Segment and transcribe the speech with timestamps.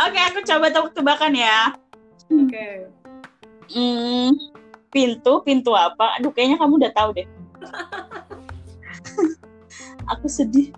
[0.00, 1.76] Oke, aku coba tebak-tebakan ya.
[2.32, 2.88] Oke.
[3.68, 4.32] Hmm,
[4.88, 6.16] pintu, pintu apa?
[6.16, 7.28] Aduh, kayaknya kamu udah tahu deh.
[10.16, 10.72] aku sedih.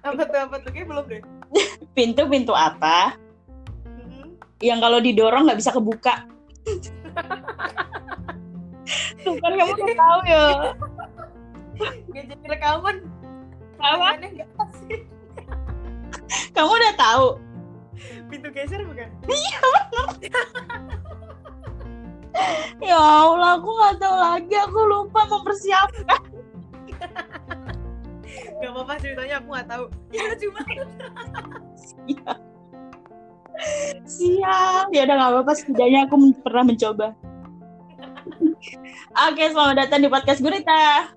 [0.00, 0.72] Apa tuh apa tuh?
[0.72, 1.20] Kayak belum deh.
[1.96, 3.18] Pintu, pintu apa?
[3.84, 4.40] Mhm.
[4.64, 6.24] Yang kalau didorong nggak bisa kebuka.
[9.20, 10.44] Tuh kan kamu udah tahu ya.
[12.16, 12.96] Gak jadi rekaman.
[13.76, 14.16] Apa?
[16.56, 17.47] Kamu udah tahu.
[18.28, 19.08] Pintu geser bukan?
[22.88, 24.54] Ya Allah, aku nggak tahu lagi.
[24.68, 26.22] Aku lupa mempersiapkan.
[28.58, 29.84] Gak apa-apa ceritanya aku nggak tahu.
[30.14, 30.60] Ya cuma.
[34.06, 34.86] Siap.
[34.94, 35.52] Ya udah nggak apa-apa.
[35.58, 37.08] Setidaknya aku pernah mencoba.
[39.18, 41.10] Oke, selamat datang di podcast Gurita.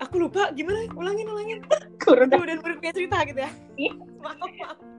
[0.00, 0.88] Aku lupa gimana?
[0.96, 1.58] Ulangin ulangin.
[2.00, 3.50] Guru dan murid punya cerita gitu ya.
[3.76, 3.92] Iya.
[4.20, 4.93] Maaf maaf.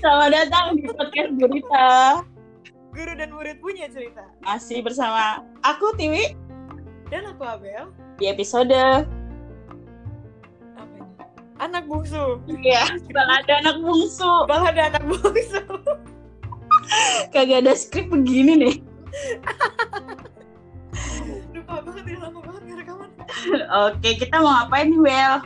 [0.00, 2.24] Selamat datang di podcast Gurita.
[2.96, 4.24] Guru dan murid punya cerita.
[4.40, 6.32] Masih bersama aku Tiwi
[7.12, 7.92] Dan aku Abel.
[8.16, 9.04] di episode Apa
[10.96, 11.12] ini?
[11.60, 12.40] Anak bungsu.
[12.64, 14.30] ya balada anak bungsu.
[14.48, 15.60] Balada anak bungsu.
[17.34, 18.76] Kagak ada skrip begini nih.
[21.52, 23.10] Lupa banget ya lama banget rekaman.
[23.92, 25.36] Oke, kita mau ngapain nih, Well?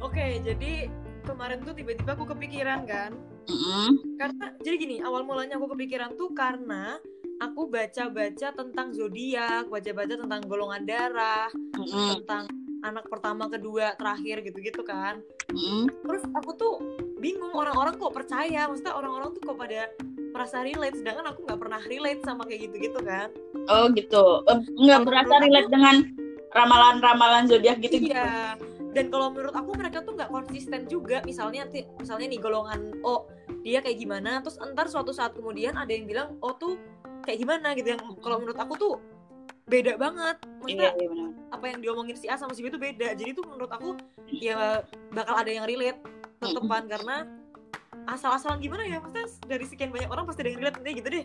[0.00, 0.88] Oke, jadi
[1.40, 3.16] kemarin tuh tiba-tiba aku kepikiran kan.
[3.48, 3.88] Mm-mm.
[4.20, 7.00] Karena jadi gini, awal mulanya aku kepikiran tuh karena
[7.40, 11.48] aku baca-baca tentang zodiak, baca-baca tentang golongan darah,
[11.80, 12.20] Mm-mm.
[12.20, 12.44] tentang
[12.84, 15.24] anak pertama, kedua, terakhir gitu-gitu kan.
[15.48, 15.88] Mm-mm.
[16.04, 16.74] Terus aku tuh
[17.16, 19.88] bingung orang-orang kok percaya, maksudnya orang-orang tuh kok pada
[20.36, 23.32] merasa relate, sedangkan aku nggak pernah relate sama kayak gitu-gitu kan.
[23.72, 24.44] Oh gitu.
[24.44, 25.96] Eh, Nggak menurut relate aku- dengan
[26.52, 28.12] ramalan-ramalan zodiak gitu gitu.
[28.90, 28.94] Iya.
[28.98, 31.22] Dan kalau menurut aku mereka tuh nggak konsisten juga.
[31.22, 33.30] Misalnya misalnya nih golongan O
[33.62, 36.74] dia kayak gimana, terus entar suatu saat kemudian ada yang bilang O tuh
[37.22, 37.94] kayak gimana gitu.
[37.94, 38.94] Yang kalau menurut aku tuh
[39.70, 40.36] beda banget.
[40.42, 41.30] Iya, Maksudnya iya benar.
[41.54, 43.14] apa yang diomongin si A sama si B itu beda.
[43.14, 43.94] Jadi tuh menurut aku
[44.26, 44.82] ya
[45.14, 46.02] bakal ada yang relate
[46.42, 47.16] tetepan karena
[48.08, 51.24] asal-asalan gimana ya maksudnya dari sekian banyak orang pasti ada yang relate nanti gitu deh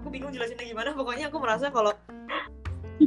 [0.00, 1.92] aku bingung jelasinnya gimana pokoknya aku merasa kalau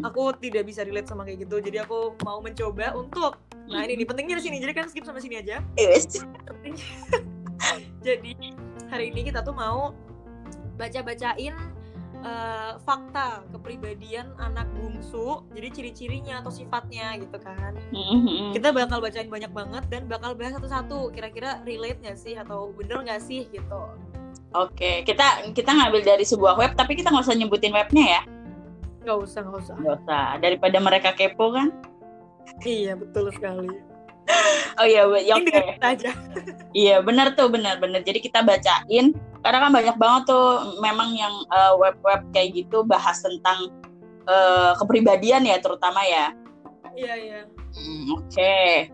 [0.06, 4.08] aku tidak bisa relate sama kayak gitu jadi aku mau mencoba untuk nah ini nih
[4.08, 6.10] pentingnya di sini jadi kan skip sama sini aja Yes.
[8.06, 8.32] jadi
[8.90, 9.94] hari ini kita tuh mau
[10.76, 11.54] baca-bacain
[12.20, 18.56] eh, fakta kepribadian anak bungsu jadi ciri-cirinya atau sifatnya gitu kan Mm-mm.
[18.56, 23.06] kita bakal bacain banyak banget dan bakal bahas satu-satu kira-kira relate nggak sih atau bener
[23.06, 23.82] nggak sih gitu
[24.50, 28.22] Oke, kita kita ngambil dari sebuah web, tapi kita nggak usah nyebutin webnya ya.
[29.06, 30.26] nggak usah nggak usah Nggak usah.
[30.42, 31.70] Daripada mereka kepo kan.
[32.66, 33.70] Iya betul sekali
[34.78, 35.36] Oh iya, ya,
[35.82, 36.14] aja
[36.70, 38.06] Iya, benar tuh, benar, benar.
[38.06, 43.18] Jadi kita bacain karena kan banyak banget tuh memang yang eh, web-web kayak gitu bahas
[43.26, 43.74] tentang
[44.30, 46.30] eh, kepribadian ya terutama ya.
[46.94, 47.40] iya iya
[47.70, 48.90] Hmm, Oke.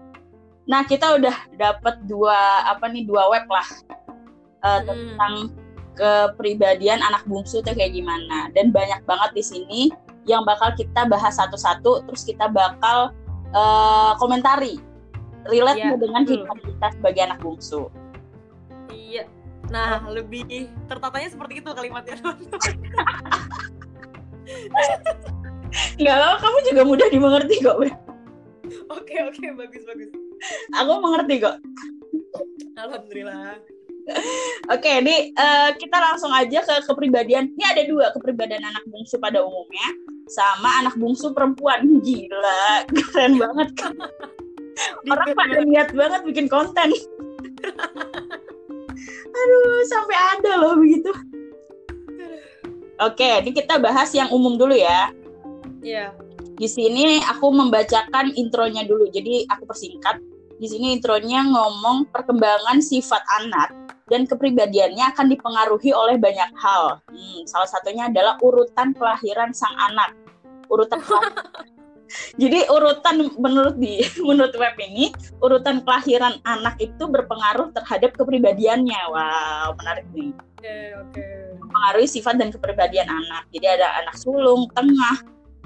[0.67, 3.67] Nah, kita udah dapat dua apa nih dua web lah
[4.63, 4.87] eh, Hmm.
[4.87, 5.33] tentang
[5.95, 8.47] kepribadian anak bungsu tuh kayak gimana.
[8.55, 9.81] Dan banyak banget di sini
[10.23, 13.11] yang bakal kita bahas satu-satu terus kita bakal
[13.55, 14.75] eh, komentari
[15.47, 17.87] relate nggak dengan kehidupan kita sebagai anak bungsu.
[18.91, 19.23] iya
[19.69, 22.15] nah lebih tertatanya seperti itu kalimatnya
[25.99, 27.81] Enggak apa kamu juga mudah dimengerti kok.
[28.93, 30.09] Oke oke bagus bagus
[30.77, 31.57] Aku mengerti kok.
[32.75, 33.57] alhamdulillah
[34.69, 37.49] Oke, ini eh, kita langsung aja ke kepribadian.
[37.57, 39.87] Ini ada dua kepribadian anak bungsu pada umumnya,
[40.29, 42.01] sama anak bungsu perempuan.
[42.01, 43.93] Gila, keren banget kan.
[45.07, 45.69] Orang pada banget.
[45.71, 46.89] niat banget bikin konten.
[49.35, 51.11] Aduh, sampai ada loh begitu.
[53.03, 55.11] Oke, ini kita bahas yang umum dulu ya.
[55.83, 56.15] iya
[56.55, 59.11] Di sini aku membacakan intronya dulu.
[59.11, 60.34] Jadi aku persingkat.
[60.55, 63.75] Di sini intronya ngomong perkembangan sifat anak
[64.07, 67.03] dan kepribadiannya akan dipengaruhi oleh banyak hal.
[67.11, 70.15] Hmm, salah satunya adalah urutan kelahiran sang anak.
[70.71, 71.03] Urutan
[72.41, 75.11] Jadi urutan menurut di menurut web ini
[75.41, 79.01] urutan kelahiran anak itu berpengaruh terhadap kepribadiannya.
[79.11, 80.31] Wow, menarik nih.
[80.31, 81.25] oke oke
[81.59, 83.43] Mempengaruhi sifat dan kepribadian anak.
[83.51, 85.19] Jadi ada anak sulung, tengah,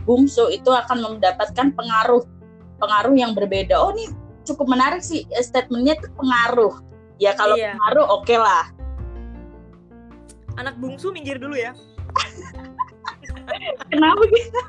[0.07, 2.25] bungsu itu akan mendapatkan pengaruh
[2.80, 3.75] pengaruh yang berbeda.
[3.77, 4.09] Oh, ini
[4.50, 6.81] cukup menarik sih eh, statementnya itu pengaruh.
[7.19, 7.75] Ya kalau Iya.
[7.75, 8.66] pengaruh oke lah.
[10.56, 11.72] anak bungsu minggir dulu ya
[13.92, 14.60] Kenapa gitu?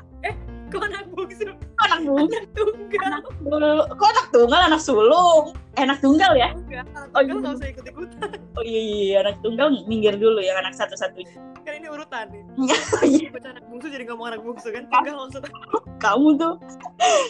[0.71, 1.51] Kok anak bungsu.
[1.83, 3.19] Anak bungsu, anak tunggal.
[3.43, 3.73] dulu.
[3.91, 5.45] Kok anak tunggal, anak sulung?
[5.79, 6.51] anak tunggal ya?
[6.51, 6.83] Enggak.
[6.91, 7.39] Anak Oh, tunggal iya.
[7.39, 8.29] nggak usah ikut ikutan
[8.59, 11.31] oh iya, iya, anak tunggal minggir dulu yang anak satu satunya
[11.61, 12.43] kan ini urutan nih.
[12.57, 13.29] Iya.
[13.29, 15.53] baca anak bungsu jadi ngomong anak bungsu kan tunggal maksudnya
[16.01, 16.53] kamu tuh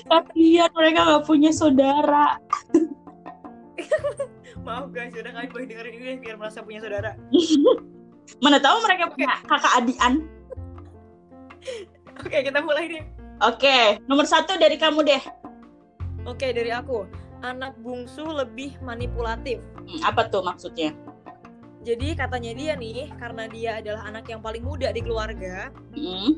[0.07, 2.39] kasihan mereka nggak punya saudara.
[4.65, 5.11] Maaf guys.
[5.17, 7.17] Udah kalian boleh dengerin ini biar merasa punya saudara.
[8.43, 10.13] Mana tahu mereka punya kakak adian.
[12.21, 13.01] Oke kita mulai nih
[13.41, 15.23] oke nomor satu dari kamu deh.
[16.29, 17.09] Oke dari aku.
[17.41, 19.57] Anak bungsu lebih manipulatif.
[19.81, 20.93] Hmm, apa tuh maksudnya?
[21.81, 26.38] Jadi katanya dia nih karena dia adalah anak yang paling muda di keluarga Hmm,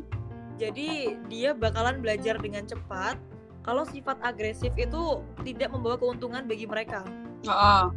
[0.55, 3.17] jadi dia bakalan belajar dengan cepat
[3.63, 7.01] kalau sifat agresif itu tidak membawa keuntungan bagi mereka.
[7.47, 7.91] Oh,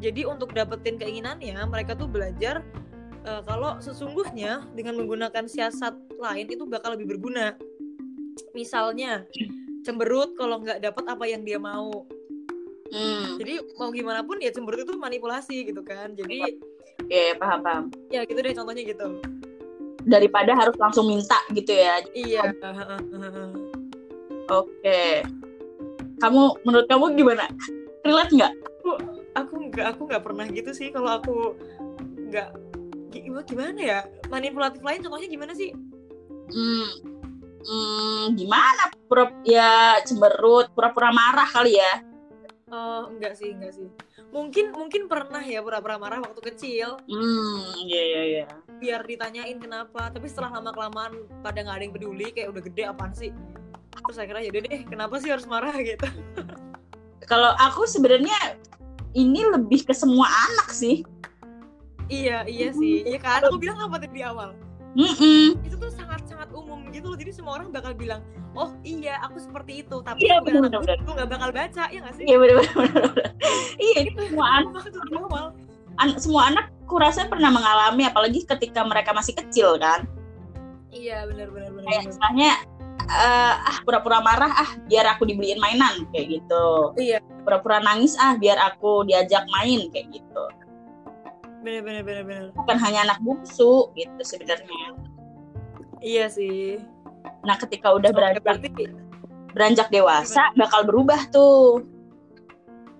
[0.00, 2.64] Jadi untuk dapetin keinginannya, mereka tuh belajar
[3.24, 7.56] eh, kalau sesungguhnya dengan menggunakan siasat lain itu bakal lebih berguna.
[8.52, 9.24] Misalnya
[9.86, 12.04] cemberut kalau nggak dapet apa yang dia mau.
[12.90, 16.12] hmm, Jadi mau gimana pun ya cemberut itu manipulasi gitu kan.
[16.14, 16.58] Jadi
[17.10, 19.18] oke paham paham ya gitu deh contohnya gitu.
[20.06, 22.54] daripada harus langsung minta gitu ya Iya.
[24.48, 25.00] oke
[26.22, 27.44] kamu menurut kamu gimana
[28.06, 28.52] relate nggak
[29.36, 31.58] aku nggak aku nggak pernah gitu sih kalau aku
[32.30, 32.48] nggak
[33.10, 34.00] gimana gimana ya
[34.30, 35.74] manipulatif lain contohnya gimana sih?
[36.54, 36.88] hmm,
[37.64, 38.84] hmm, gimana?
[39.06, 41.92] Pura ya cemberut pura-pura marah kali ya?
[42.70, 43.88] Oh enggak sih enggak sih.
[44.30, 47.02] Mungkin mungkin pernah ya pura-pura marah waktu kecil.
[47.10, 48.44] hmm iya iya iya.
[48.78, 52.82] Biar ditanyain kenapa tapi setelah lama kelamaan pada nggak ada yang peduli kayak udah gede
[52.86, 53.34] apaan sih?
[54.06, 55.74] Terus akhirnya yaudah deh kenapa sih harus marah?
[55.82, 56.06] gitu.
[57.26, 58.58] Kalau aku sebenarnya
[59.18, 61.02] ini lebih ke semua anak sih.
[62.06, 63.02] Iya iya sih.
[63.06, 63.42] Iya kan?
[63.46, 64.54] Aku bilang apa tadi di awal.
[64.90, 65.54] Mm-mm.
[65.62, 66.50] itu tuh sangat sangat
[66.90, 67.18] gitu loh.
[67.18, 68.20] Jadi semua orang bakal bilang
[68.52, 70.02] oh iya aku seperti itu.
[70.02, 70.98] Tapi Iya, bukan anak bener-bener.
[71.00, 72.24] gue nggak bakal baca ya nggak sih?
[72.26, 73.04] Iya benar benar
[73.80, 74.84] iya ini semua anak
[75.96, 80.04] an- semua anak kurasa pernah mengalami apalagi ketika mereka masih kecil kan?
[80.90, 82.50] Iya benar benar benar kayak misalnya
[83.10, 86.66] eh, ah pura-pura marah ah biar aku dibeliin mainan kayak gitu.
[86.98, 87.18] Iya.
[87.46, 90.44] Pura-pura nangis ah biar aku diajak main kayak gitu.
[91.60, 94.96] Benar benar benar benar bukan hanya anak bungsu gitu sebenarnya
[96.00, 96.80] iya sih.
[97.44, 98.68] Nah ketika udah beranjak berarti
[99.52, 101.84] beranjak dewasa bakal berubah tuh.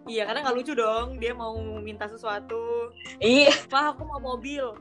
[0.09, 2.91] Iya karena nggak lucu dong dia mau minta sesuatu.
[3.23, 3.53] Iya.
[3.71, 4.75] Pak, aku mau mobil.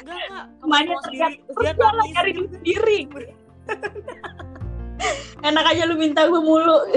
[0.00, 0.46] Enggak, enggak.
[0.56, 1.12] Terus
[1.52, 2.14] Terus dia nangis.
[2.16, 2.98] cari sendiri.
[5.48, 6.78] Enak aja lu minta gue mulu.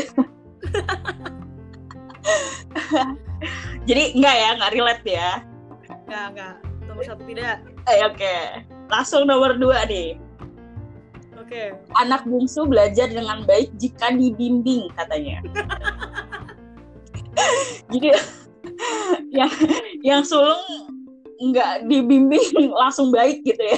[3.90, 5.30] Jadi enggak ya nggak relate ya?
[6.08, 6.54] Enggak, enggak.
[6.88, 7.58] Nomor satu tidak.
[7.92, 8.36] eh, oke.
[8.88, 10.16] Langsung nomor dua nih
[11.46, 11.78] Oke.
[12.02, 15.46] anak bungsu belajar dengan baik jika dibimbing katanya
[17.94, 18.18] jadi
[19.38, 19.52] yang
[20.02, 20.90] yang sulung
[21.38, 23.78] nggak dibimbing langsung baik gitu ya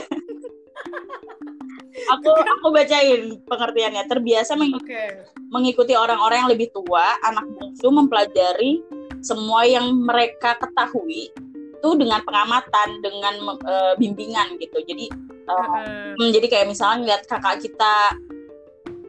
[2.14, 5.25] aku aku bacain pengertiannya terbiasa meng- Oke.
[5.50, 8.80] mengikuti orang-orang yang lebih tua anak bungsu mempelajari
[9.25, 11.34] semua yang mereka ketahui
[11.78, 13.34] itu dengan pengamatan dengan
[13.66, 15.10] eh, bimbingan gitu jadi
[15.48, 16.14] Heeh.
[16.20, 17.96] Hmm, jadi kayak misalnya ngeliat kakak kita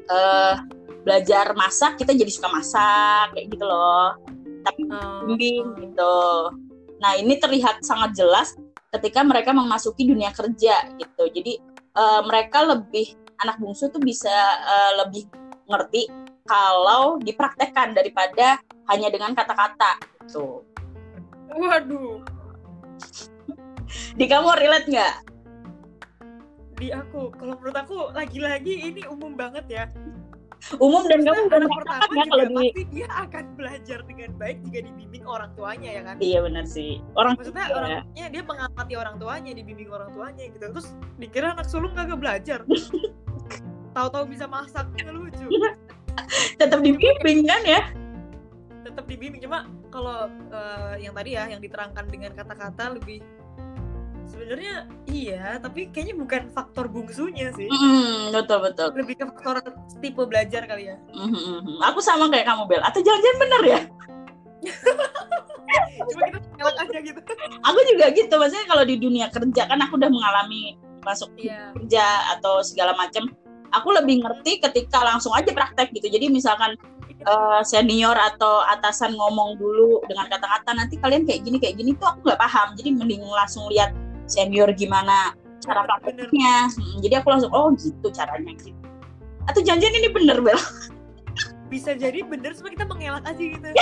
[0.09, 0.55] eh
[1.03, 4.17] belajar masak, kita jadi suka masak kayak gitu loh.
[4.63, 6.19] Tapi bimbing gitu.
[6.99, 8.55] Nah ini terlihat sangat jelas
[8.95, 11.25] ketika mereka memasuki dunia kerja gitu.
[11.29, 11.59] Jadi
[11.99, 15.27] eh, mereka lebih anak bungsu tuh bisa eh, lebih
[15.69, 16.09] ngerti
[16.49, 18.57] kalau dipraktekkan daripada
[18.89, 20.65] hanya dengan kata-kata gitu.
[21.53, 22.25] Waduh.
[24.17, 25.15] Di kamu relate nggak?
[26.79, 29.85] Di aku, kalau menurut aku lagi-lagi ini umum banget ya.
[30.83, 34.79] Umum dan kamu anak pertama juga kalau di pasti dia akan belajar dengan baik jika
[34.91, 36.17] dibimbing orang tuanya ya kan.
[36.19, 36.99] Iya benar sih.
[37.15, 37.75] Orang Maksudnya ya.
[37.79, 40.67] orangnya dia mengamati orang tuanya, dibimbing orang tuanya gitu.
[40.75, 42.67] Terus dikira anak sulung kagak belajar.
[43.97, 45.47] Tahu-tahu bisa masak, kan lucu.
[46.61, 47.83] tetap dibimbing kan ya?
[48.89, 53.21] tetap dibimbing cuma kalau eh, yang tadi ya yang diterangkan dengan kata-kata lebih
[54.29, 54.75] sebenarnya
[55.09, 58.89] iya tapi kayaknya bukan faktor bungsunya sih Mm, betul betul.
[58.95, 59.65] lebih ke faktor
[59.99, 61.81] tipe belajar kali ya Mhm.
[61.83, 62.83] Aku sama kayak kamu Bel.
[62.85, 63.81] Atau jangan-jangan bener ya?
[66.09, 67.21] cuma kita ngelak aja gitu
[67.65, 68.35] Aku juga gitu.
[68.35, 72.05] Maksudnya kalau di dunia kerja kan aku udah mengalami masuk iya kerja
[72.39, 73.29] atau segala macam.
[73.75, 76.09] Aku lebih ngerti ketika langsung aja praktek gitu.
[76.09, 76.75] Jadi misalkan
[77.19, 82.09] eh, senior atau atasan ngomong dulu dengan kata-kata nanti kalian kayak gini kayak gini tuh
[82.09, 82.73] aku nggak paham.
[82.79, 83.93] Jadi mending langsung lihat
[84.29, 85.89] senior gimana cara Bener.
[85.99, 86.57] prakteknya.
[86.71, 88.77] Hmm, jadi aku langsung oh gitu caranya gitu.
[89.49, 90.61] Atau jangan-jangan ini bener Bel?
[91.69, 93.69] bisa jadi bener cuma kita mengelak aja gitu.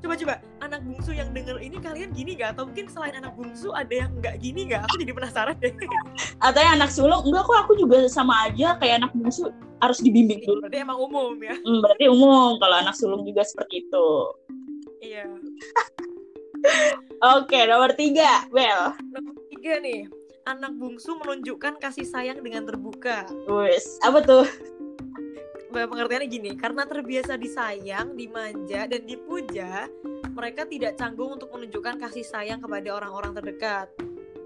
[0.00, 3.68] Coba coba anak bungsu yang denger ini kalian gini gak atau mungkin selain anak bungsu
[3.76, 5.76] ada yang nggak gini gak aku jadi penasaran deh.
[6.48, 9.52] Atau yang anak sulung enggak kok aku juga sama aja kayak anak bungsu
[9.84, 10.64] harus dibimbing dulu.
[10.64, 11.52] Berarti emang umum ya?
[11.52, 14.08] Hmm, berarti umum kalau anak sulung juga seperti itu.
[15.04, 15.28] Iya.
[17.36, 18.96] Oke nomor tiga Bel.
[18.96, 20.08] Nomor tiga nih.
[20.48, 23.28] Anak bungsu menunjukkan kasih sayang dengan terbuka.
[23.44, 24.48] Wes apa tuh?
[25.68, 29.84] Pengertiannya gini karena terbiasa disayang dimanja dan dipuja
[30.32, 33.92] mereka tidak canggung untuk menunjukkan kasih sayang kepada orang-orang terdekat.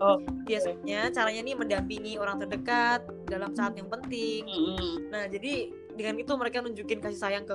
[0.02, 0.18] Oh,
[0.50, 4.42] biasanya caranya nih mendampingi orang terdekat dalam saat yang penting.
[4.50, 5.14] Mm-mm.
[5.14, 7.54] Nah, jadi dengan itu mereka nunjukin kasih sayang ke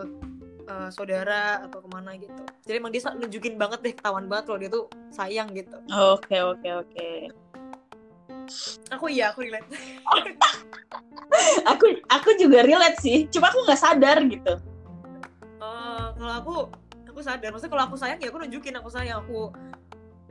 [0.63, 2.39] eh, saudara atau ke mana gitu.
[2.63, 5.75] Jadi emang dia nunjukin banget deh, ketahuan banget kalau dia tuh sayang gitu.
[5.91, 7.09] oke oke oke
[8.93, 9.67] Aku iya, aku relate.
[11.71, 14.57] aku aku juga relate sih cuma aku nggak sadar gitu
[15.59, 16.55] Eh, kalau aku,
[17.05, 17.51] aku sadar.
[17.51, 19.19] Maksudnya kalau aku sayang ya aku nunjukin aku sayang.
[19.27, 19.51] Aku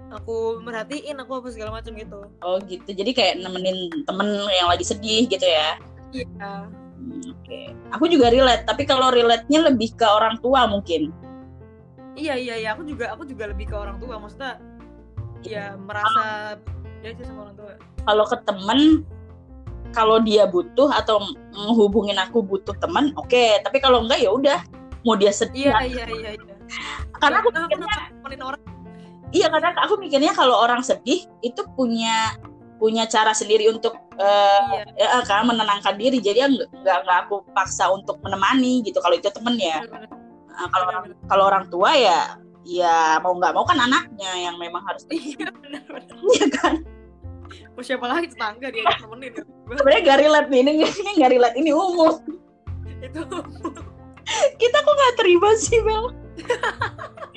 [0.09, 2.25] aku merhatiin aku apa segala macam gitu.
[2.41, 5.77] oh gitu jadi kayak nemenin temen yang lagi sedih gitu ya
[6.17, 6.65] Iya.
[6.97, 7.61] Hmm, oke
[7.93, 11.13] aku juga relate tapi kalau relate-nya lebih ke orang tua mungkin
[12.19, 12.69] Iya iya iya.
[12.75, 14.19] Aku juga aku juga lebih ke orang tua.
[14.19, 14.59] Maksudnya
[15.47, 16.59] ya merasa
[16.99, 17.73] ya sih sama orang tua.
[18.09, 19.05] Kalau ke temen
[19.93, 21.21] kalau dia butuh atau
[21.53, 24.59] menghubungin aku butuh teman oke tapi kalau enggak ya udah
[25.05, 26.55] mau dia sedih Iya iya iya iya.
[27.21, 28.63] karena aku Nah, aku mikirnya orang.
[29.33, 32.33] iya karena aku mikirnya kalau orang sedih itu punya
[32.79, 35.19] punya cara sendiri untuk eh, Iya.
[35.19, 39.27] ya, kan menenangkan diri jadi nggak nggak nggak aku paksa untuk menemani gitu kalau itu
[39.31, 39.83] temen ya.
[39.83, 42.21] Nah, kalau orang kalau orang tua ya
[42.63, 46.13] ya mau nggak mau kan anaknya yang memang harus Iya benar-benar.
[46.39, 46.75] ya kan
[47.77, 49.43] Mau siapa lagi tetangga dia nemenin gitu.
[49.77, 50.73] sebenarnya gak relate nih ini
[51.21, 52.15] gak relate ini umum.
[53.01, 53.21] Itu
[54.61, 56.13] kita kok nggak terima sih Bel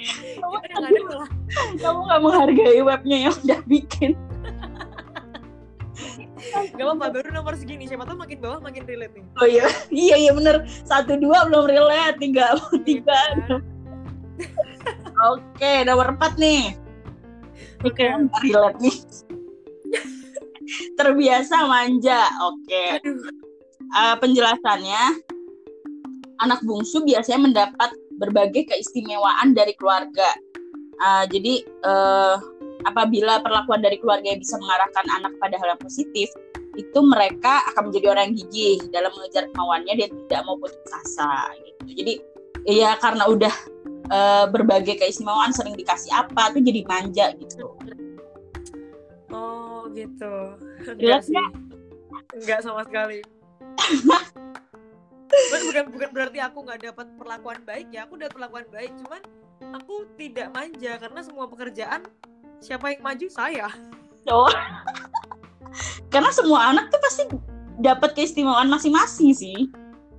[0.02, 1.30] kita yang ada malah
[1.80, 4.12] kamu nggak menghargai webnya yang udah bikin.
[6.52, 7.86] Gak apa-apa baru nomor segini.
[7.86, 9.26] Siapa tahu makin bawah makin relate nih.
[9.38, 10.66] Oh iya iya iya bener.
[10.84, 12.18] Satu dua belum relate.
[12.18, 12.58] Tiga.
[12.82, 13.20] tiga
[15.22, 16.74] oke nomor empat nih.
[17.82, 18.06] Ini Oke.
[18.06, 18.96] nggak relate nih
[21.00, 23.42] terbiasa manja oke aduh
[23.92, 25.04] Eh, penjelasannya
[26.40, 30.32] anak bungsu biasanya mendapat berbagai keistimewaan dari keluarga.
[30.96, 32.36] Eh, jadi eh,
[32.88, 36.32] apabila perlakuan dari keluarga yang bisa mengarahkan anak pada hal yang positif,
[36.80, 41.52] itu mereka akan menjadi orang yang gigih dalam mengejar kemauannya dan tidak mau putus asa.
[41.60, 41.82] Gitu.
[42.00, 42.14] Jadi
[42.72, 43.54] ya karena udah
[44.08, 47.76] eh, berbagai keistimewaan sering dikasih apa tuh jadi manja gitu.
[49.94, 50.36] Gitu.
[50.88, 51.38] Enggak sih.
[52.36, 53.20] Enggak sama sekali.
[55.32, 58.04] Bukan, bukan bukan berarti aku nggak dapat perlakuan baik ya.
[58.04, 59.22] Aku dapat perlakuan baik cuman
[59.72, 62.04] aku tidak manja karena semua pekerjaan
[62.60, 63.26] siapa yang maju?
[63.32, 63.72] Saya.
[64.28, 64.52] Oh.
[66.12, 67.24] karena semua anak tuh pasti
[67.80, 69.72] dapat keistimewaan masing-masing sih.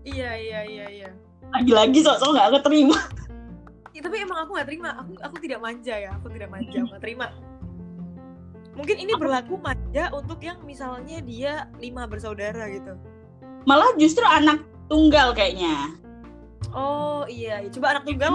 [0.08, 1.10] iya iya iya iya.
[1.52, 2.96] Lagi-lagi sok-sok nggak keterima.
[3.92, 4.96] Ya, tapi emang aku nggak terima.
[4.96, 6.16] Aku aku tidak manja ya.
[6.16, 7.28] Aku tidak manja aku nggak terima
[8.72, 12.96] mungkin ini berlaku manja untuk yang misalnya dia lima bersaudara gitu.
[13.68, 15.92] Malah justru anak tunggal kayaknya.
[16.72, 17.68] Oh iya, iya.
[17.68, 18.32] coba anak tunggal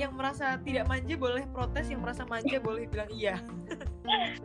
[0.00, 3.38] yang merasa tidak manja boleh protes yang merasa manja boleh bilang iya.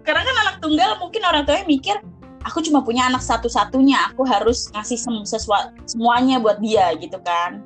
[0.05, 1.97] Karena kan anak tunggal mungkin orang tuanya mikir
[2.45, 7.65] aku cuma punya anak satu-satunya aku harus ngasih sem- sesua- semuanya buat dia gitu kan.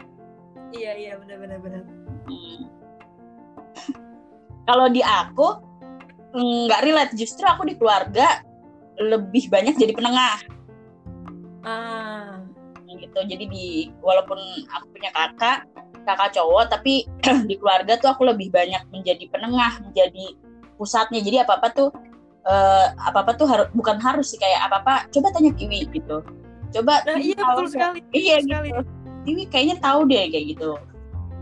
[0.72, 1.14] Iya iya.
[1.20, 1.82] Benar benar benar.
[2.32, 2.62] Hmm.
[4.70, 5.71] kalau di aku
[6.36, 7.14] nggak relate.
[7.16, 8.44] Justru aku di keluarga
[9.00, 10.38] lebih banyak jadi penengah.
[11.66, 12.42] Ah.
[12.92, 13.20] Gitu.
[13.24, 13.68] Jadi di
[14.04, 15.64] walaupun aku punya kakak
[16.04, 17.08] kakak cowok tapi
[17.50, 20.36] di keluarga tuh aku lebih banyak menjadi penengah menjadi
[20.76, 21.24] pusatnya.
[21.24, 21.90] Jadi apa apa tuh
[22.98, 26.20] apa apa tuh harus bukan harus sih kayak apa apa coba tanya Kiwi gitu.
[26.72, 28.70] Coba nah iya tahu betul sekali iya betul sekali.
[28.72, 28.82] Gitu
[29.22, 30.72] Kiwi kayaknya tahu deh kayak gitu.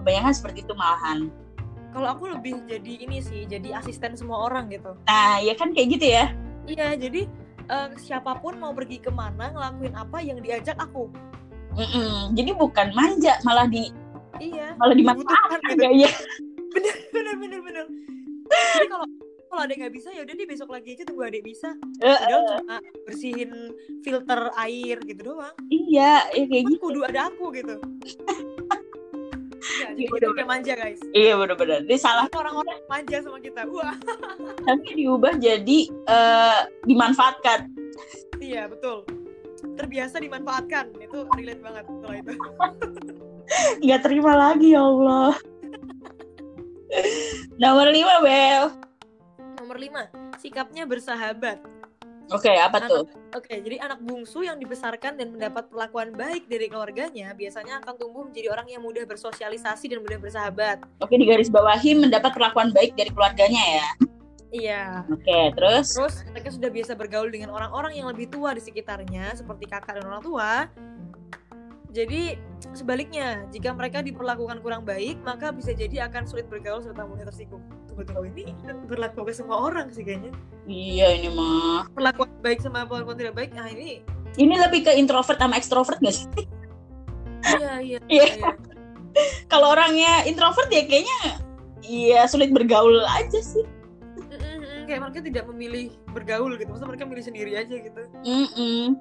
[0.03, 1.31] Kebanyakan seperti itu malahan
[1.89, 4.93] kalau aku lebih jadi ini sih jadi asisten semua orang gitu.
[5.09, 6.25] Nah ya kan kayak gitu ya?
[6.69, 7.25] Iya jadi
[7.69, 11.09] eh, siapa pun mau pergi ke mana ngelakuin apa yang diajak aku.
[11.69, 12.33] Mm-mm.
[12.33, 13.93] jadi bukan manja malah di
[14.41, 14.73] iya.
[14.81, 15.79] malah dimanfaatkan gitu.
[15.79, 16.09] kayaknya
[16.73, 17.85] bener bener bener bener.
[18.49, 19.07] Jadi kalau
[19.49, 21.69] kalau adek nggak bisa ya udah deh besok lagi aja tunggu adek bisa.
[22.01, 23.51] Padahal cuma bersihin
[24.01, 25.55] filter air gitu doang.
[25.69, 26.81] Iya ya kayak kan gitu.
[26.81, 27.75] kudu ada aku gitu
[29.79, 30.29] jadi Iya, bener.
[30.35, 30.99] udah manja guys.
[31.15, 31.79] Iya bener-bener.
[31.87, 32.79] Ini salah orang-orang.
[32.91, 33.63] Manja sama kita.
[33.71, 33.95] Wah.
[34.67, 37.71] Tapi diubah jadi eh, dimanfaatkan.
[38.43, 39.07] Iya betul.
[39.75, 40.91] Terbiasa dimanfaatkan.
[40.99, 42.33] Itu relate banget kalau itu.
[43.83, 45.33] Nggak terima lagi ya Allah.
[47.61, 48.65] Nomor lima, Bel.
[49.61, 50.03] Nomor lima,
[50.41, 51.61] sikapnya bersahabat.
[52.29, 53.09] Oke, apa tuh?
[53.33, 58.25] Oke, jadi anak bungsu yang dibesarkan dan mendapat perlakuan baik dari keluarganya biasanya akan tumbuh
[58.29, 60.85] menjadi orang yang mudah bersosialisasi dan mudah bersahabat.
[61.01, 63.89] Oke, di garis bawahi mendapat perlakuan baik dari keluarganya ya.
[64.49, 64.83] Iya.
[65.09, 65.93] Oke, terus?
[65.93, 70.05] Terus mereka sudah biasa bergaul dengan orang-orang yang lebih tua di sekitarnya, seperti kakak dan
[70.09, 70.51] orang tua.
[71.89, 72.37] Jadi
[72.77, 77.65] sebaliknya, jika mereka diperlakukan kurang baik, maka bisa jadi akan sulit bergaul serta mudah tersinggung.
[78.05, 78.55] Tunggu ini
[78.87, 80.31] berlaku ke semua orang sih kayaknya.
[80.69, 81.89] Iya, ini mah.
[81.91, 83.99] Perlakuan baik sama perlakuan tidak baik, nah ini.
[84.39, 86.27] Ini lebih ke introvert sama ekstrovert gak sih?
[87.43, 87.99] Iya iya.
[88.07, 88.25] Iya.
[88.39, 88.51] iya.
[89.49, 91.19] Kalau orangnya introvert ya kayaknya
[91.83, 93.65] iya sulit bergaul aja sih.
[94.89, 98.01] Kayak mereka tidak memilih bergaul gitu, maksudnya mereka milih sendiri aja gitu.
[98.25, 98.97] Mm-mm.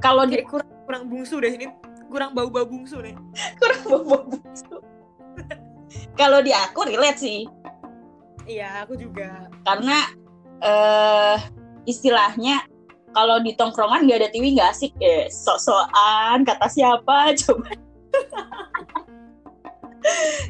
[0.00, 1.68] Kalau di Kayak kurang kurang bungsu deh ini,
[2.08, 3.12] kurang bau-bau bungsu nih.
[3.60, 4.80] kurang bobo bungsu.
[6.16, 7.44] Kalau di aku relate sih,
[8.48, 9.48] Iya, aku juga.
[9.64, 9.98] karena
[10.60, 11.36] eh
[11.88, 12.60] istilahnya
[13.16, 17.70] kalau di tongkrongan nggak ada tiwi nggak asik eh sok-sokan kata siapa coba.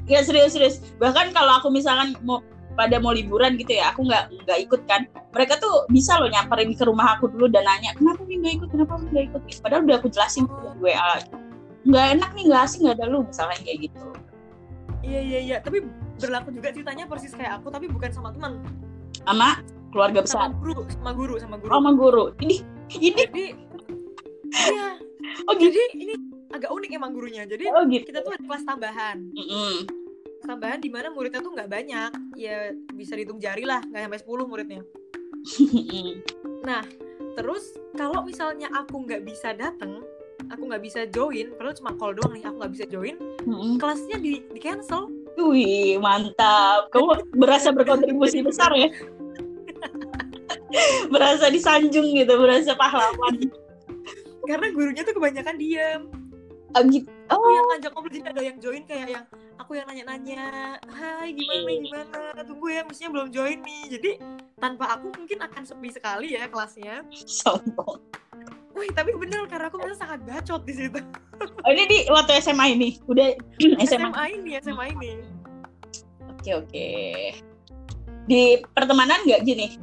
[0.06, 0.82] Ya serius serius.
[1.02, 2.42] Bahkan kalau aku misalkan mau
[2.78, 5.06] pada mau liburan gitu ya aku nggak nggak ikut kan.
[5.34, 8.68] Mereka tuh bisa loh nyamperin ke rumah aku dulu dan nanya kenapa nih nggak ikut?
[8.74, 9.40] Kenapa lu nggak ikut?
[9.62, 11.22] Padahal udah aku jelasin ke WA
[11.80, 14.06] nggak enak nih nggak asik nggak ada lu misalnya kayak gitu.
[15.00, 15.80] Iya iya iya, tapi
[16.20, 18.60] berlaku juga ceritanya persis kayak aku tapi bukan sama teman,
[19.24, 19.58] sama
[19.90, 21.70] keluarga sama besar guru, sama guru, sama guru.
[21.72, 22.56] sama guru ini
[23.00, 23.44] ini Jadi
[24.50, 24.86] iya,
[25.48, 26.14] oh gitu jadi ini
[26.50, 27.42] agak unik emang gurunya.
[27.46, 29.16] Jadi oh gitu kita tuh ada kelas tambahan.
[29.34, 29.86] Mm-mm.
[30.44, 32.10] Tambahan di mana muridnya tuh nggak banyak.
[32.34, 34.82] Ya bisa dihitung jari lah, nggak sampai 10 muridnya.
[36.60, 36.84] Nah,
[37.38, 40.04] terus kalau misalnya aku nggak bisa datang,
[40.52, 43.80] aku nggak bisa join, padahal cuma call doang nih, aku nggak bisa join, Mm-mm.
[43.80, 45.08] kelasnya di di cancel.
[45.40, 46.92] Wih, mantap.
[46.92, 48.88] Kamu berasa berkontribusi besar ya?
[51.12, 53.48] berasa disanjung gitu, berasa pahlawan.
[54.44, 56.02] Karena gurunya tuh kebanyakan diam.
[56.70, 57.08] Oh, gitu.
[57.30, 59.24] Aku Oh, yang ngajak ngobrol jadi ada yang join kayak yang
[59.58, 62.20] aku yang nanya-nanya, "Hai, gimana nih, gimana?
[62.46, 64.10] Tunggu ya, mestinya belum join nih." Jadi
[64.58, 67.02] tanpa aku mungkin akan sepi sekali ya kelasnya.
[67.10, 67.98] sombong.
[68.70, 71.00] Wih, tapi bener karena aku merasa sangat bacot di situ.
[71.66, 72.88] Oh, ini di waktu SMA ini.
[73.04, 73.34] Udah
[73.84, 74.08] SMA.
[74.08, 75.10] SMA ini, SMA ini.
[76.30, 76.88] Oke, oke.
[78.24, 78.40] Di
[78.72, 79.74] pertemanan nggak gini?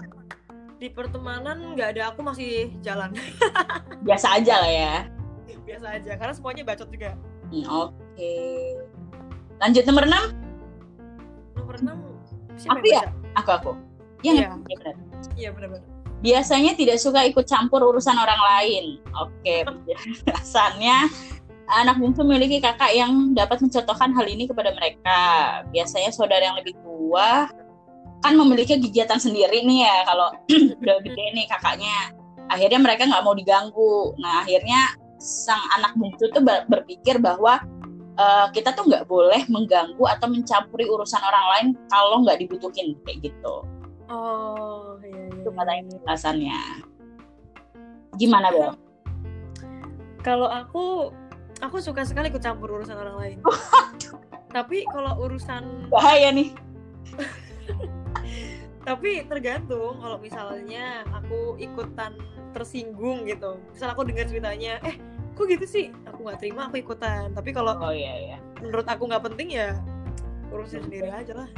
[0.77, 3.11] Di pertemanan nggak ada aku masih jalan.
[4.07, 4.93] Biasa aja lah ya.
[5.67, 7.11] Biasa aja karena semuanya bacot juga.
[7.51, 8.33] Hmm, Oke.
[9.59, 11.59] Lanjut nomor 6.
[11.59, 11.91] Nomor 6
[12.55, 13.01] siapa Aku ya?
[13.03, 13.09] baca?
[13.35, 13.71] Aku, aku.
[14.25, 14.47] Ya, Iya.
[14.65, 14.95] ya benar.
[15.35, 15.89] Iya benar-benar.
[16.21, 18.85] Biasanya tidak suka ikut campur urusan orang lain.
[19.17, 21.27] Oke, penjelasannya
[21.67, 25.21] anak bungsu memiliki kakak yang dapat mencontohkan hal ini kepada mereka.
[25.69, 27.51] Biasanya saudara yang lebih tua
[28.25, 30.33] kan memiliki kegiatan sendiri nih ya kalau
[30.81, 32.15] udah gede nih kakaknya.
[32.47, 34.15] Akhirnya mereka nggak mau diganggu.
[34.23, 37.59] Nah akhirnya sang anak bungsu tuh ber- berpikir bahwa
[38.15, 43.27] eh, kita tuh nggak boleh mengganggu atau mencampuri urusan orang lain kalau nggak dibutuhin kayak
[43.27, 43.67] gitu.
[44.07, 44.86] Oh,
[45.57, 46.61] katanya penjelasannya.
[48.17, 48.71] Gimana Bel?
[50.21, 51.11] Kalau aku
[51.61, 53.37] aku suka sekali ikut campur urusan orang lain.
[54.55, 56.53] tapi kalau urusan Bahaya nih.
[58.87, 62.15] tapi tergantung kalau misalnya aku ikutan
[62.55, 63.59] tersinggung gitu.
[63.73, 64.95] Misal aku dengar ceritanya, eh
[65.37, 65.85] kok gitu sih?
[66.09, 67.35] Aku nggak terima, aku ikutan.
[67.35, 68.37] Tapi kalau Oh iya iya.
[68.63, 69.77] menurut aku nggak penting ya
[70.49, 71.49] urusin sendiri aja lah.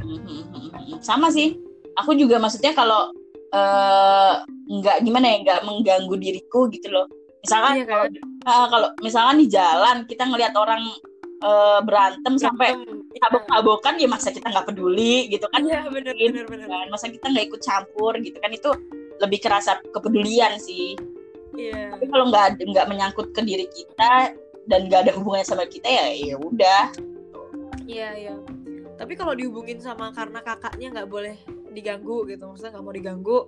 [1.00, 1.62] Sama sih.
[1.98, 3.12] Aku juga maksudnya kalau
[3.50, 4.34] eh,
[4.70, 7.06] nggak gimana ya nggak mengganggu diriku gitu loh.
[7.40, 8.10] Misalkan Iya kan?
[8.46, 10.84] ah, kalau misalkan di jalan kita ngelihat orang
[11.40, 13.18] eh, berantem sampai Berantem.
[13.24, 15.64] tabok-tabokan ya masa kita nggak peduli gitu kan?
[15.64, 16.68] Iya benar benar benar.
[16.68, 16.88] Kan?
[16.92, 18.70] Masa kita nggak ikut campur gitu kan itu
[19.20, 20.96] lebih kerasa kepedulian sih.
[21.56, 21.96] Iya.
[21.96, 24.36] Tapi kalau nggak nggak menyangkut ke diri kita
[24.70, 26.84] dan nggak ada hubungannya sama kita ya ya udah.
[27.90, 28.36] Iya iya.
[29.00, 31.36] Tapi kalau dihubungin sama karena kakaknya nggak boleh
[31.72, 33.40] diganggu gitu, maksudnya nggak mau diganggu,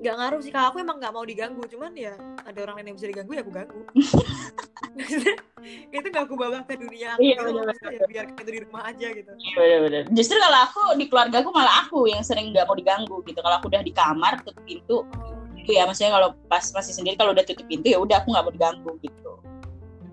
[0.00, 0.52] nggak ngaruh sih.
[0.52, 3.42] Kalau aku emang nggak mau diganggu, cuman ya ada orang lain yang bisa diganggu ya
[3.42, 3.80] aku ganggu.
[5.96, 7.66] Itu nggak aku bawa ke dunia aku, Iya, gitu, bener-bener.
[7.72, 9.30] maksudnya ya biar itu di rumah aja gitu.
[9.32, 10.02] Iya benar-benar.
[10.12, 13.40] Justru kalau aku di keluarga aku malah aku yang sering nggak mau diganggu gitu.
[13.40, 15.08] Kalau aku udah di kamar tutup pintu
[15.56, 18.44] itu ya maksudnya kalau pas masih sendiri kalau udah tutup pintu ya udah aku nggak
[18.44, 19.32] mau diganggu gitu.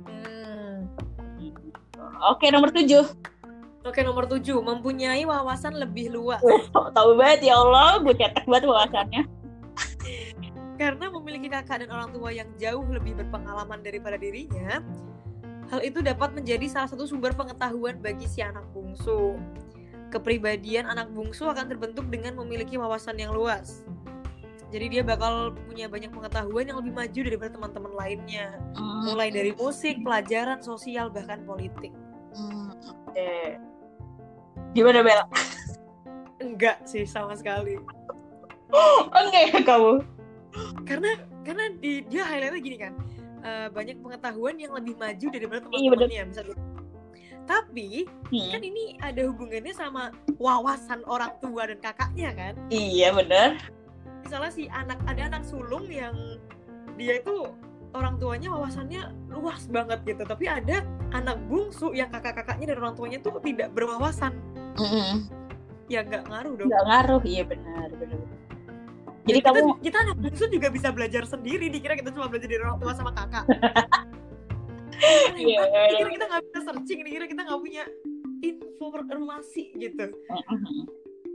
[0.07, 0.87] Hmm.
[2.31, 3.03] Oke nomor tujuh.
[3.81, 6.37] Oke nomor tujuh mempunyai wawasan lebih luas
[6.71, 9.23] Oh, tahu banget ya Allah, gue cetek banget wawasannya.
[10.77, 14.81] karena memiliki kakak dan orang tua yang jauh lebih berpengalaman daripada dirinya.
[15.69, 19.37] Hal itu dapat menjadi salah satu sumber pengetahuan bagi si anak bungsu.
[20.11, 23.87] kepribadian anak bungsu akan terbentuk dengan memiliki wawasan yang luas.
[24.67, 28.59] Jadi dia bakal punya banyak pengetahuan yang lebih maju daripada teman-teman lainnya.
[28.75, 31.95] Hmm, Mulai dari musik, pelajaran, sosial, bahkan politik.
[32.35, 32.75] hmm,
[33.07, 33.55] Oke.
[34.71, 35.21] Gimana Bel?
[36.39, 37.77] Enggak sih sama sekali.
[39.11, 39.93] Enggak ya kamu?
[40.83, 41.11] Karena
[41.43, 42.93] karena di, dia highlightnya gini kan.
[43.41, 46.57] eh, banyak pengetahuan yang lebih maju daripada Iya, teman-temannya misalnya.
[47.41, 52.53] Tapi Hmm, kan ini ada hubungannya sama wawasan orang tua dan kakaknya kan.
[52.69, 53.57] Iya bener.
[54.21, 56.13] misalnya si anak ada anak sulung yang
[56.93, 57.49] dia itu
[57.91, 63.17] orang tuanya wawasannya luas banget gitu tapi ada anak bungsu yang kakak-kakaknya dan orang tuanya
[63.17, 64.37] tuh tidak berwawasan
[64.79, 65.27] Mm-mm.
[65.91, 68.19] ya nggak ngaruh dong Nggak ngaruh, iya benar benar.
[69.21, 72.61] Jadi kita, kamu kita anak bungsu juga bisa belajar sendiri dikira kita cuma belajar dari
[72.63, 73.45] orang tua sama kakak
[75.37, 75.81] Iya, iya, iya.
[75.97, 77.83] dikira kita nggak bisa searching dikira kita nggak punya
[78.81, 80.05] informasi gitu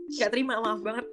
[0.06, 1.06] nggak terima maaf banget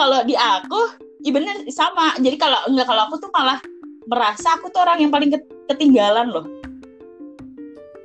[0.00, 2.16] kalau di aku, iya bener sama.
[2.16, 3.60] Jadi kalau enggak kalau aku tuh malah
[4.08, 6.48] merasa aku tuh orang yang paling ket- ketinggalan loh.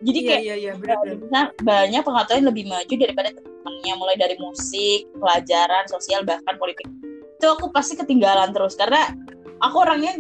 [0.06, 3.94] Jadi iya kayak iya iya benar benar bisa banyak pengetahuan yang lebih maju daripada teman-temannya
[3.98, 6.86] mulai dari musik, pelajaran, sosial bahkan politik.
[7.42, 9.10] Itu aku pasti ketinggalan terus karena
[9.66, 10.14] aku orangnya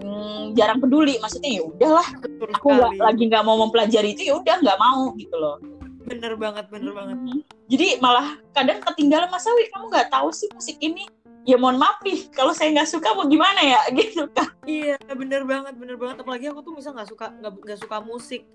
[0.00, 1.20] mm, jarang peduli.
[1.20, 2.08] Maksudnya ya udahlah,
[2.56, 5.60] aku sekali lagi nggak mau mempelajari itu ya udah nggak mau gitu loh.
[6.08, 7.44] bener banget bener banget Mhm.
[7.68, 11.04] Jadi malah kadang ketinggalan masa Wi kamu nggak tahu sih musik ini.
[11.44, 14.48] Ya mohon maaf nih, kalau saya nggak suka mau gimana ya gitu kan.
[14.64, 18.48] Iya bener banget bener banget apalagi aku tuh misal nggak suka nggak suka musik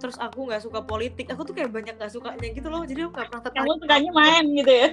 [0.00, 3.12] terus aku nggak suka politik aku tuh kayak banyak nggak sukanya gitu loh jadi aku
[3.14, 4.88] nggak pernah tertarik Kamu sukanya main gitu ya.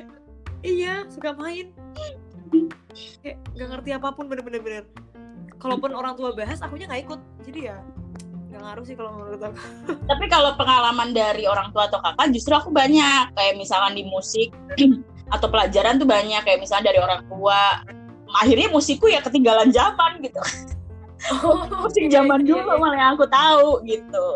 [0.61, 1.67] iya suka main
[3.23, 4.83] kayak nggak ngerti apa pun bener-bener bener
[5.57, 7.77] kalaupun orang tua bahas akunya nggak ikut jadi ya
[8.47, 9.59] nggak ngaruh sih kalau menurut aku
[10.11, 14.49] Tapi kalau pengalaman dari orang tua atau kakak justru aku banyak kayak misalkan di musik
[15.35, 17.83] atau pelajaran tuh banyak kayak misalnya dari orang tua.
[18.27, 20.39] Akhirnya musikku ya ketinggalan zaman gitu.
[21.83, 22.79] Musik Iya, zaman iya, dulu iya.
[22.79, 24.27] malah yang aku tahu gitu.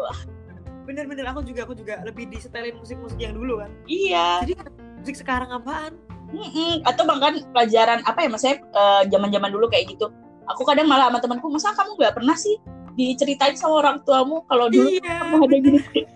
[0.81, 4.43] Bener-bener aku juga aku juga lebih disetelin musik-musik yang dulu kan Iya.
[4.43, 4.53] jadi
[4.97, 5.95] musik sekarang apaan
[6.31, 6.79] Mm-mm.
[6.87, 10.07] Atau bahkan pelajaran apa ya maksudnya eh, zaman-zaman dulu kayak gitu.
[10.47, 12.55] Aku kadang malah sama temanku, masa kamu nggak pernah sih
[12.95, 15.81] diceritain sama orang tuamu kalau dulu iya kamu ada gini.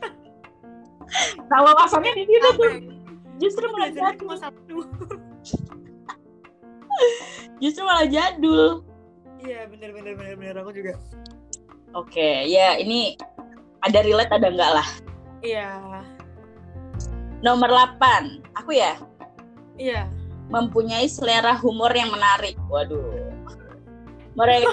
[1.45, 2.71] Nah, wawasannya di situ tuh.
[3.38, 4.36] Justru malah jadul.
[7.62, 8.84] Justru malah jadul.
[9.45, 10.97] iya bener bener bener bener aku juga
[11.93, 13.15] Oke, ya ini
[13.86, 14.88] ada relate ada enggak lah.
[15.45, 15.78] iya
[17.45, 18.41] Nomor 8.
[18.58, 18.98] Aku ya
[19.78, 20.10] iya
[20.50, 22.58] mempunyai selera humor yang menarik.
[22.69, 23.34] Waduh.
[24.36, 24.71] Mereka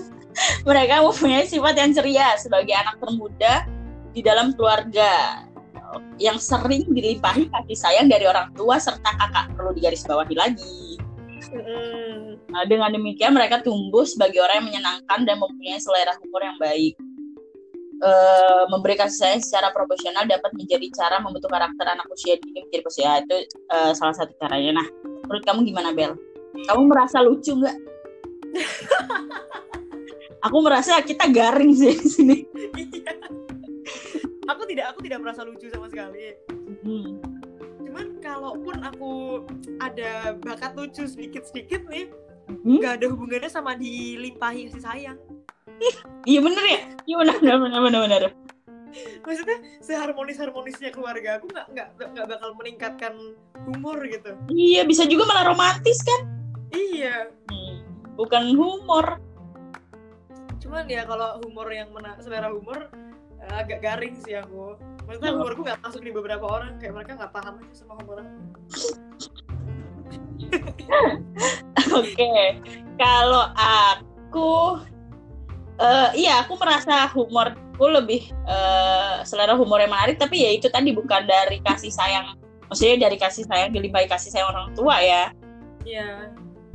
[0.68, 3.68] mereka mempunyai sifat yang ceria sebagai anak termuda
[4.10, 5.44] di dalam keluarga
[6.22, 11.00] yang sering dilimpahi kasih sayang dari orang tua serta kakak perlu digarisbawahi lagi.
[12.50, 16.94] Nah, dengan demikian mereka tumbuh sebagai orang yang menyenangkan dan mempunyai selera humor yang baik.
[18.00, 22.96] Eh, memberi kasih sayang secara profesional dapat menjadi cara membentuk karakter anak usia dini menjadi.
[22.96, 24.80] Ya, itu eh, salah satu caranya.
[24.80, 24.86] Nah,
[25.28, 26.16] menurut kamu gimana, Bel?
[26.64, 27.76] Kamu merasa lucu nggak?
[30.48, 32.36] Aku merasa kita garing sih di sini.
[32.72, 33.12] Iya.
[34.50, 36.34] aku tidak aku tidak merasa lucu sama sekali
[36.82, 37.22] Hmm.
[37.86, 39.12] cuman kalaupun aku
[39.78, 42.10] ada bakat lucu sedikit sedikit nih
[42.50, 42.82] Hmm?
[42.82, 45.18] nggak ada hubungannya sama dilimpahi kasih sayang
[46.22, 46.78] Iya bener ya?
[47.04, 48.00] Iya bener bener bener bener.
[48.02, 48.22] bener.
[49.22, 53.14] maksudnya seharmonis harmonisnya keluarga aku nggak nggak nggak bakal meningkatkan
[53.62, 56.20] humor gitu Iya bisa juga malah romantis kan?
[56.70, 57.86] iya Hmm.
[58.14, 59.22] Bukan humor.
[60.58, 62.90] cuman ya kalau humor yang mena selera humor
[63.38, 65.38] eh, agak garing sih aku maksudnya Oh.
[65.38, 68.38] humorku nggak masuk di beberapa orang kayak mereka nggak paham aja sama humor aku
[71.92, 72.58] Oke,
[72.96, 74.78] kalau aku,
[75.80, 80.92] eh iya aku merasa humorku lebih eh, selera humor yang menarik, tapi ya itu tadi
[80.92, 82.36] bukan dari kasih sayang,
[82.68, 85.32] maksudnya dari kasih sayang dilimpahi kasih sayang orang tua ya.
[85.88, 86.28] iya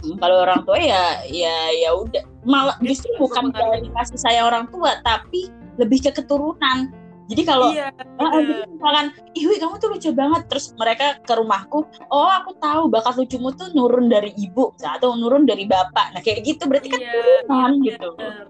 [0.05, 4.45] Hmm, Kalau orang tua ya, ya ya udah, malah Dia justru bukan dari kasih sayang
[4.53, 5.49] orang tua, tapi
[5.81, 6.93] lebih ke keturunan.
[7.25, 7.89] Jadi kalau iya
[8.21, 10.45] Ah, jadi misalkan, ih Wi, kamu tuh lucu banget.
[10.45, 15.43] Terus mereka ke rumahku, oh aku tahu bakat lucumu tuh nurun dari ibu atau nurun
[15.49, 16.13] dari bapak.
[16.13, 17.11] Nah kayak gitu berarti kan iya
[17.43, 18.09] turunan iya, gitu.
[18.15, 18.45] bener.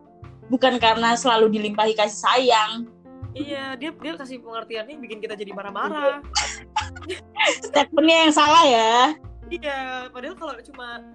[0.50, 2.72] Bukan karena selalu dilimpahi kasih sayang.
[3.36, 6.24] Iya, dia dia kasih pengertiannya bikin kita jadi marah-marah.
[7.68, 8.94] Statementnya yang salah ya.
[9.52, 11.06] iya, padahal kalau cuma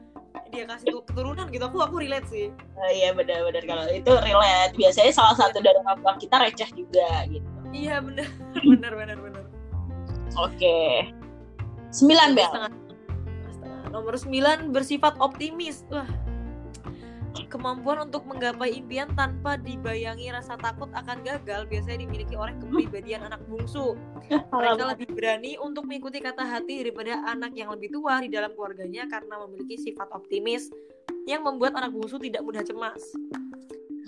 [0.52, 2.46] dia kasih keturunan gitu, aku aku relate sih.
[2.76, 4.76] Oh, iya benar-benar kalau itu relate.
[4.76, 7.48] Biasanya salah satu dari orang tua kita receh juga gitu.
[7.72, 8.28] Iya benar,
[8.70, 9.44] benar benar benar.
[10.38, 11.10] Oke.
[11.90, 12.46] Sembilan Bel.
[12.46, 12.72] Setengah.
[13.50, 13.82] Setengah.
[13.90, 15.82] Nomor 9 bersifat optimis.
[15.90, 16.06] Wah.
[17.50, 23.42] Kemampuan untuk menggapai impian tanpa dibayangi rasa takut akan gagal biasanya dimiliki oleh kepribadian anak
[23.46, 23.98] bungsu.
[24.54, 29.06] Mereka lebih berani untuk mengikuti kata hati daripada anak yang lebih tua di dalam keluarganya
[29.10, 30.70] karena memiliki sifat optimis
[31.26, 33.02] yang membuat anak bungsu tidak mudah cemas.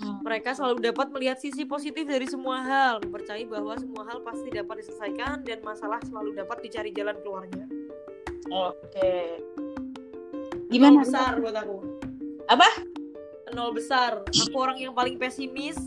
[0.03, 0.19] Hmm.
[0.23, 4.83] Mereka selalu dapat melihat sisi positif dari semua hal, mempercayai bahwa semua hal pasti dapat
[4.83, 7.65] diselesaikan dan masalah selalu dapat dicari jalan keluarnya.
[8.51, 9.39] Oke.
[10.67, 10.99] Nol Gimana?
[11.05, 11.77] besar buat aku.
[12.51, 12.67] Apa?
[13.53, 14.25] Nol besar.
[14.25, 15.77] Aku orang yang paling pesimis.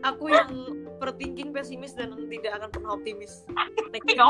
[0.00, 0.48] Aku yang
[0.96, 3.44] overthinking, pesimis dan tidak akan pernah optimis.
[3.52, 4.20] Ya thinking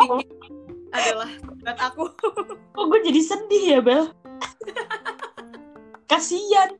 [0.90, 1.30] adalah
[1.62, 2.04] buat aku.
[2.74, 4.11] Kok gue jadi sedih ya Bel?
[6.11, 6.74] Kasian.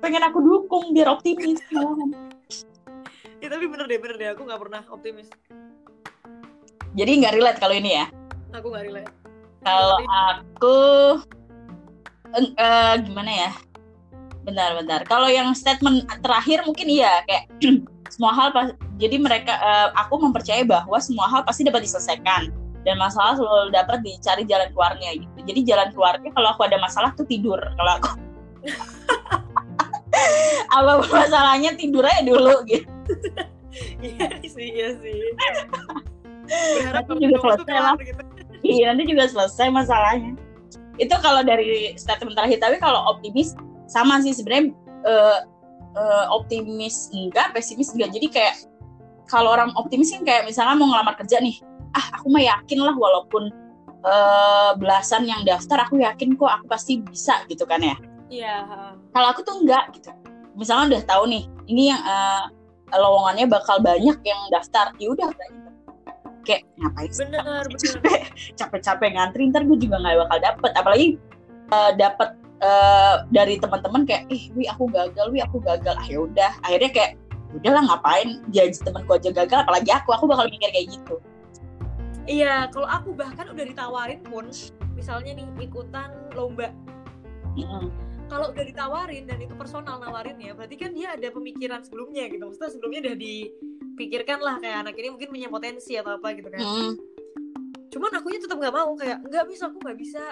[0.00, 1.60] Pengen aku dukung biar optimis.
[3.38, 4.28] ya tapi bener deh, bener deh.
[4.32, 5.28] Aku nggak pernah optimis.
[6.96, 8.06] Jadi nggak relate kalau ini ya.
[8.56, 9.12] Aku nggak relate.
[9.62, 10.76] Kalau aku
[12.34, 13.50] eh, gimana ya?
[14.42, 15.06] Bentar-bentar.
[15.06, 17.46] Kalau yang statement terakhir mungkin iya kayak
[18.12, 22.52] semua hal pas jadi mereka eh, aku mempercayai bahwa semua hal pasti dapat diselesaikan
[22.82, 25.38] dan masalah selalu dapat dicari jalan keluarnya gitu.
[25.46, 27.58] Jadi jalan keluarnya kalau aku ada masalah tuh tidur.
[27.58, 28.08] Kalau aku
[30.76, 32.86] apa masalahnya tidur aja dulu gitu.
[34.04, 35.32] Iya sih, iya sih.
[36.44, 37.96] Berharap Nanti juga selesai lah.
[37.96, 38.22] gitu.
[38.60, 40.36] Iya nanti juga selesai masalahnya.
[41.00, 43.56] Itu kalau dari statement terakhir tapi kalau optimis
[43.92, 44.72] sama sih sebenarnya
[45.04, 45.38] eh,
[46.00, 48.16] eh, optimis enggak, pesimis enggak.
[48.16, 48.54] Jadi kayak
[49.28, 51.60] kalau orang optimis kan kayak misalnya mau ngelamar kerja nih,
[51.92, 53.52] ah aku mah yakin lah walaupun
[54.00, 57.96] eh, belasan yang daftar aku yakin kok aku pasti bisa gitu kan ya.
[58.32, 58.56] Iya.
[59.12, 60.08] Kalau aku tuh enggak gitu.
[60.56, 62.44] Misalnya udah tahu nih, ini yang eh,
[62.96, 65.28] lowongannya bakal banyak yang daftar, ya udah
[66.42, 67.78] kayak ngapain Bener, bener.
[67.78, 68.22] capek
[68.58, 71.06] capek-capek ngantri ntar gue juga nggak bakal dapet apalagi
[71.70, 72.30] eh, dapet
[72.62, 77.12] eh, dari teman-teman kayak ih wi aku gagal wi aku gagal ah udah akhirnya kayak
[77.52, 81.20] udahlah ngapain janji temanku aja gagal apalagi aku aku bakal mikir kayak gitu
[82.22, 84.46] Iya, kalau aku bahkan udah ditawarin pun,
[84.94, 86.70] misalnya nih ikutan lomba,
[87.58, 87.90] Mm-mm.
[88.30, 92.46] kalau udah ditawarin dan itu personal nawarinnya, berarti kan dia ada pemikiran sebelumnya gitu.
[92.46, 96.62] Maksudnya sebelumnya udah dipikirkan lah kayak anak ini mungkin punya potensi atau apa gitu kan.
[96.62, 96.92] Mm-mm.
[97.90, 100.22] Cuman akunya tetap nggak mau kayak nggak bisa aku nggak bisa,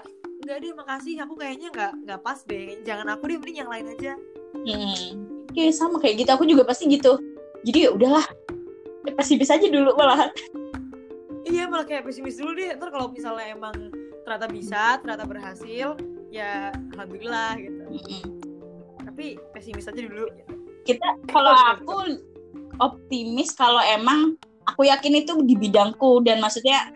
[0.41, 2.81] nggak deh makasih aku kayaknya nggak nggak pas deh.
[2.85, 4.13] Jangan aku deh mending yang lain aja.
[4.57, 5.47] Mm-mm.
[5.51, 7.19] Oke sama kayak gitu aku juga pasti gitu
[7.67, 8.23] jadi ya udahlah
[9.19, 10.31] pesimis aja dulu malahan
[11.41, 12.77] Iya malah kayak pesimis dulu deh.
[12.77, 13.73] Ntar kalau misalnya emang
[14.23, 15.97] ternyata bisa, ternyata berhasil,
[16.29, 17.83] ya alhamdulillah gitu.
[17.91, 18.23] Mm-mm.
[19.09, 20.29] Tapi pesimis aja dulu.
[20.85, 22.21] kita kalau aku
[22.77, 24.37] optimis kalau emang
[24.69, 26.93] aku yakin itu di bidangku dan maksudnya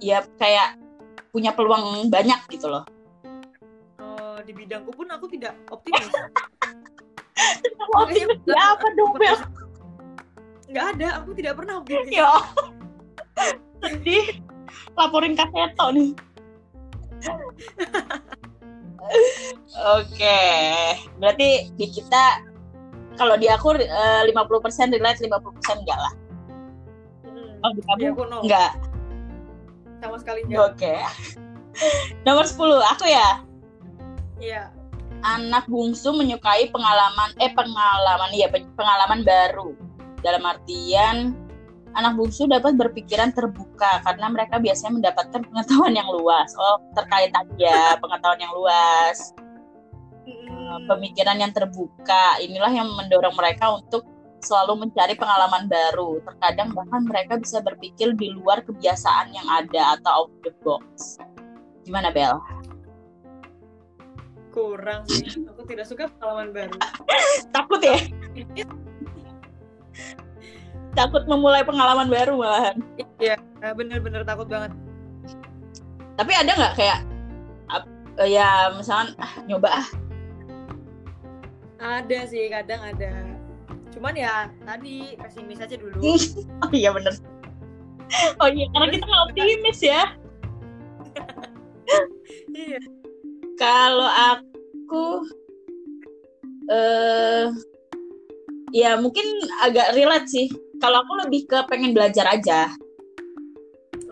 [0.00, 0.80] ya kayak
[1.34, 2.86] punya peluang banyak gitu loh
[3.98, 6.10] Oh, di bidangku pun aku tidak optimis.
[7.78, 9.38] Kamu optimis di apa dong Bel?
[10.70, 12.10] Nggak ada, aku tidak pernah optimis.
[12.14, 12.30] Ya
[13.82, 14.38] Jadi
[14.94, 16.10] laporin Kak Seto nih
[19.74, 20.40] Oke,
[21.20, 22.40] berarti di kita
[23.14, 26.14] kalau di aku eh, 50% relate, 50% enggak lah.
[27.22, 27.62] Hmm.
[27.62, 28.38] Oh, di kamu Ya, aku no.
[28.42, 28.72] enggak.
[30.04, 30.76] Sama sekali enggak.
[30.76, 30.94] Oke.
[32.28, 33.28] Nomor 10, aku ya.
[34.36, 34.62] Iya.
[35.24, 38.44] anak bungsu menyukai pengalaman eh pengalaman ya
[38.76, 39.72] pengalaman baru
[40.20, 41.32] dalam artian
[41.96, 47.64] anak bungsu dapat berpikiran terbuka karena mereka biasanya mendapatkan pengetahuan yang luas oh terkait tadi
[47.64, 49.32] ya pengetahuan yang luas
[50.28, 50.92] Mm-mm.
[50.92, 54.04] pemikiran yang terbuka inilah yang mendorong mereka untuk
[54.44, 60.10] selalu mencari pengalaman baru terkadang bahkan mereka bisa berpikir di luar kebiasaan yang ada atau
[60.24, 61.18] out of the box
[61.84, 62.40] gimana Bel?
[64.54, 65.42] Kurang sih.
[65.50, 66.76] Aku tidak suka pengalaman baru.
[67.56, 67.98] takut ya?
[70.94, 72.78] takut memulai pengalaman baru malahan
[73.18, 73.34] Iya,
[73.74, 74.70] bener-bener takut banget.
[76.14, 76.98] tapi ada nggak kayak
[78.22, 79.86] ya misalkan ah, nyoba ah
[81.84, 83.33] Ada sih, kadang ada.
[83.94, 86.02] Cuman ya tadi pesimis aja dulu.
[86.66, 87.14] oh iya bener.
[88.42, 90.02] Oh iya karena kita nggak optimis ya.
[92.54, 92.78] Iya.
[93.58, 95.26] kalau aku
[96.70, 97.50] eh
[98.74, 99.26] ya mungkin
[99.62, 100.46] agak relate sih.
[100.82, 102.70] Kalau aku lebih ke pengen belajar aja.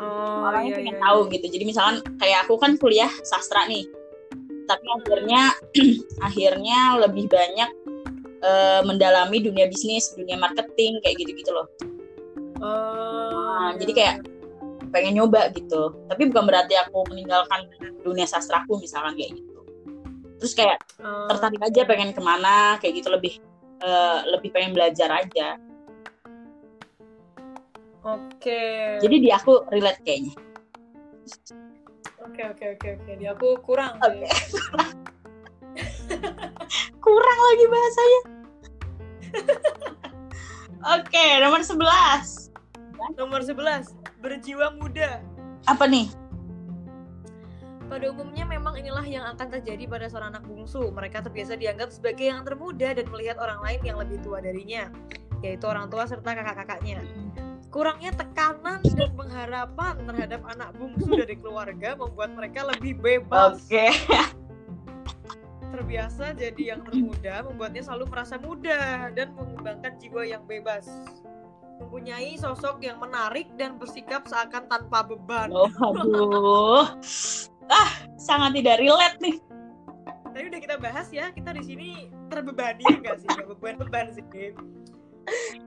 [0.03, 1.33] Oh, iya, pengen iya, tahu iya.
[1.38, 1.47] gitu.
[1.59, 3.87] Jadi misalkan kayak aku kan kuliah sastra nih.
[4.66, 5.42] Tapi akhirnya
[6.27, 7.71] akhirnya lebih banyak
[8.42, 11.66] eh, mendalami dunia bisnis dunia marketing kayak gitu gitu loh
[12.62, 12.70] Oh.
[13.59, 14.87] Nah, iya, jadi kayak, iya.
[14.94, 17.66] pengen nyoba gitu tapi bukan berarti aku meninggalkan
[18.07, 19.61] dunia sastraku misalkan kayak gitu
[20.38, 23.35] terus kayak Eh, tertarik aja pengen ke mana kayak gitu lebih
[23.83, 25.59] eh, lebih pengen belajar aja
[28.07, 28.62] oke
[29.02, 30.38] jadi di aku relate kayaknya
[32.22, 34.31] oke oke oke oke di aku kurang Oke.
[34.31, 34.55] sih.
[37.05, 38.22] kurang lagi bahasanya
[40.98, 45.20] oke nomor 11 nomor 11 berjiwa muda
[45.66, 46.11] apa nih
[47.92, 50.88] Pada umumnya memang inilah yang akan terjadi pada seorang anak bungsu.
[50.96, 54.88] Mereka terbiasa dianggap sebagai yang termuda dan melihat orang lain yang lebih tua darinya,
[55.44, 57.05] yaitu orang tua serta kakak-kakaknya.
[57.68, 63.61] Kurangnya tekanan dan pengharapan terhadap anak bungsu dari keluarga membuat mereka lebih bebas.
[63.68, 63.87] oke
[65.73, 70.85] Terbiasa jadi yang termuda membuatnya selalu merasa muda dan mengembangkan jiwa yang bebas.
[71.81, 75.49] Mempunyai sosok yang menarik dan bersikap seakan tanpa beban.
[75.51, 76.87] oh, aduh
[77.73, 79.37] ah sangat tidak relate nih
[80.33, 81.89] Tadi udah kita bahas ya, kita di sini
[82.33, 83.29] terbebani enggak sih?
[83.29, 84.25] Beban-beban sih.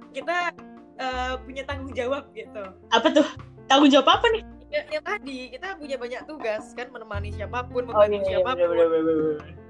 [0.10, 0.50] Kita
[0.98, 2.66] eh, punya tanggung jawab gitu.
[2.90, 3.28] apa tuh
[3.70, 7.88] tanggung jawab apa nih Ya, yang tadi kita punya banyak tugas kan menemani siapa pun,
[7.88, 8.60] oh membantu iya, iya siapa pun.
[8.60, 9.65] bener, bener, bener, bener.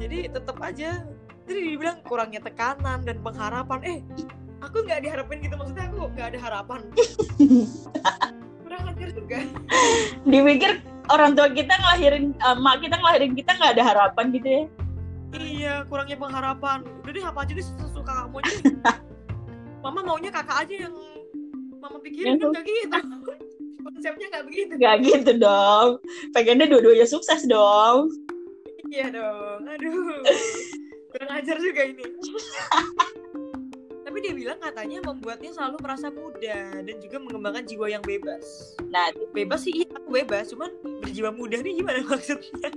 [0.00, 1.04] Jadi tetap aja
[1.44, 3.78] tadi dibilang kurangnya tekanan dan pengharapan.
[3.84, 3.98] Eh,
[4.64, 6.80] aku nggak diharapin gitu maksudnya aku nggak ada harapan.
[8.64, 9.38] Kurang ajar juga.
[10.24, 10.78] dipikir
[11.10, 14.64] orang tua kita ngelahirin eh, mak kita ngelahirin kita nggak ada harapan gitu ya
[15.30, 16.82] Iya, kurangnya pengharapan.
[17.06, 18.54] Udah deh apa aja deh sesuka kamu aja.
[19.86, 20.94] Mama maunya kakak aja yang
[21.80, 22.98] mama pikirin kan nggak gitu.
[23.86, 24.72] Konsepnya nggak begitu.
[24.76, 25.88] nggak gitu dong
[26.36, 28.12] pengennya dua-duanya sukses dong
[28.90, 29.62] Iya dong.
[29.64, 30.20] Aduh.
[31.08, 32.02] Kurang ajar juga ini.
[34.00, 38.74] Tapi dia bilang katanya membuatnya selalu merasa muda dan juga mengembangkan jiwa yang bebas.
[38.84, 40.50] nah Bebas sih, iya aku bebas.
[40.50, 42.70] Cuman berjiwa muda nih gimana maksudnya?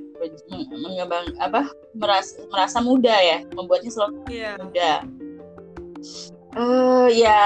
[0.48, 4.52] meng- mengembang apa merasa merasa muda ya membuatnya selalu Iya.
[4.56, 4.92] muda
[6.54, 7.42] eh ya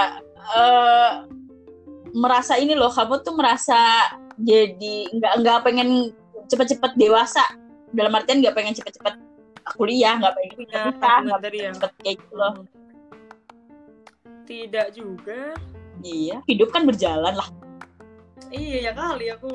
[0.54, 1.12] eh
[2.14, 6.14] merasa ini loh kamu tuh merasa jadi nggak nggak pengen
[6.46, 7.42] cepet-cepet dewasa
[7.96, 9.16] dalam artian nggak pengen cepet-cepet
[9.76, 11.72] kuliah nggak pengen Punya cepet nikah tabungan nggak tadi ya.
[11.76, 12.54] cepet kayak gitu loh
[14.48, 15.42] Tidak juga.
[16.08, 17.50] iya hidup kan berjalan lah
[18.48, 19.52] Iya ya kali aku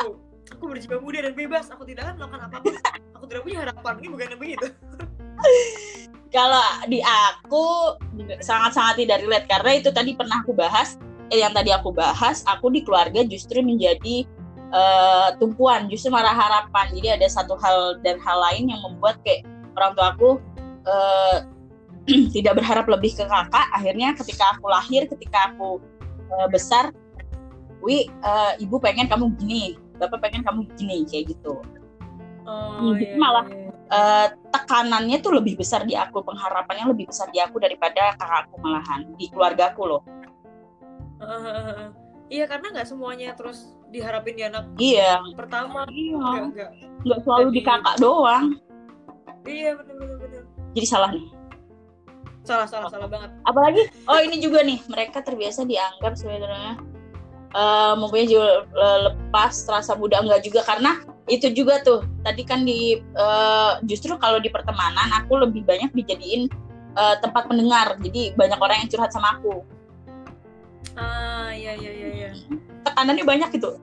[0.52, 1.72] aku berjiwa muda dan bebas.
[1.72, 2.74] Aku tidak akan melakukan apa pun.
[3.16, 3.94] Aku tidak punya harapan.
[4.02, 4.66] Ini bukan begitu.
[6.36, 7.96] kalau di aku
[8.40, 10.96] sangat-sangat tidak relate karena itu tadi pernah aku bahas
[11.28, 14.24] eh, yang tadi aku bahas aku di keluarga justru menjadi
[14.72, 16.88] eh, tumpuan justru marah harapan.
[16.96, 19.44] Jadi ada satu hal dan hal lain yang membuat kayak
[19.76, 20.30] orang tua aku
[20.88, 21.36] eh,
[22.34, 23.66] tidak berharap lebih ke kakak.
[23.76, 25.78] Akhirnya ketika aku lahir ketika aku
[26.32, 26.90] eh, besar
[27.84, 31.62] wi eh, ibu pengen kamu gini bapak pengen kamu gini kayak gitu.
[32.42, 33.46] Oh, Jadi malah-
[33.92, 39.14] eh, tekanannya tuh lebih besar di aku, pengharapannya lebih besar di aku daripada kakakku malahan
[39.14, 40.02] di keluargaku loh.
[42.32, 45.84] Iya karena nggak semuanya terus diharapin di anak Iya, pertama.
[45.86, 46.70] iya, Enggak, enggak.
[47.04, 48.46] nggak selalu di Jadi- kakak doang.
[49.42, 50.42] Iya benar benar benar.
[50.72, 51.26] Jadi salah nih.
[52.42, 53.30] Salah salah salah banget.
[53.44, 56.80] Apalagi, oh ini juga nih, mereka terbiasa dianggap sebenarnya
[57.52, 62.64] eh mempunyai jiwa le- lepas, terasa muda enggak juga karena itu juga tuh tadi kan
[62.64, 66.48] di eh, justru kalau di pertemanan aku lebih banyak dijadiin
[66.92, 69.60] eh, tempat pendengar, jadi banyak orang yang curhat sama aku.
[70.96, 72.30] Ah iya iya iya iya.
[72.82, 73.78] tekanannya banyak gitu.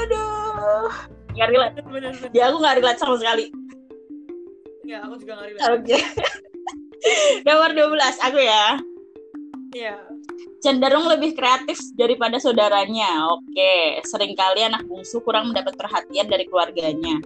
[0.00, 0.90] Aduh.
[1.36, 1.74] Nggak relate.
[1.86, 2.14] Benar.
[2.34, 3.44] Ya aku nggak relate sama sekali.
[4.84, 5.70] Iya aku juga nggak relate.
[5.78, 5.98] Oke.
[7.46, 8.64] Nomor 12 aku ya.
[9.70, 9.96] Iya.
[10.60, 13.30] Cenderung lebih kreatif daripada saudaranya.
[13.32, 14.02] Oke.
[14.04, 17.22] Seringkali anak bungsu kurang mendapat perhatian dari keluarganya.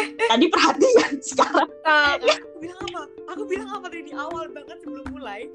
[0.00, 1.68] Tadi perhatian sekarang.
[1.84, 3.02] Nah, aku bilang apa?
[3.32, 5.48] Aku bilang apa dari di awal banget sebelum mulai?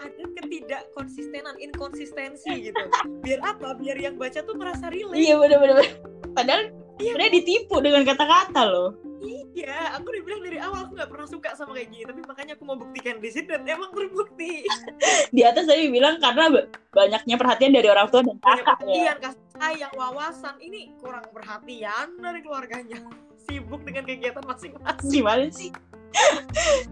[0.00, 2.84] Ada ketidak konsistenan, inkonsistensi gitu.
[3.20, 3.76] Biar apa?
[3.76, 5.16] Biar yang baca tuh merasa relate.
[5.16, 5.88] Iya bener-bener.
[6.32, 8.92] Padahal Iya, udah ditipu dengan kata-kata loh.
[9.24, 12.52] Iya, aku udah bilang dari awal aku nggak pernah suka sama kayak gini, tapi makanya
[12.56, 14.64] aku mau buktikan di sini dan emang terbukti.
[15.36, 18.64] Di atas tadi bilang karena ba- banyaknya perhatian dari orang tua dan kakak ya.
[18.68, 23.00] perhatian, kasih sayang, wawasan, ini kurang perhatian dari keluarganya.
[23.50, 25.10] Sibuk dengan kegiatan masing-masing.
[25.14, 25.74] gimana sih?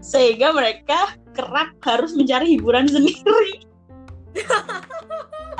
[0.03, 3.63] Sehingga mereka kerap harus mencari hiburan sendiri.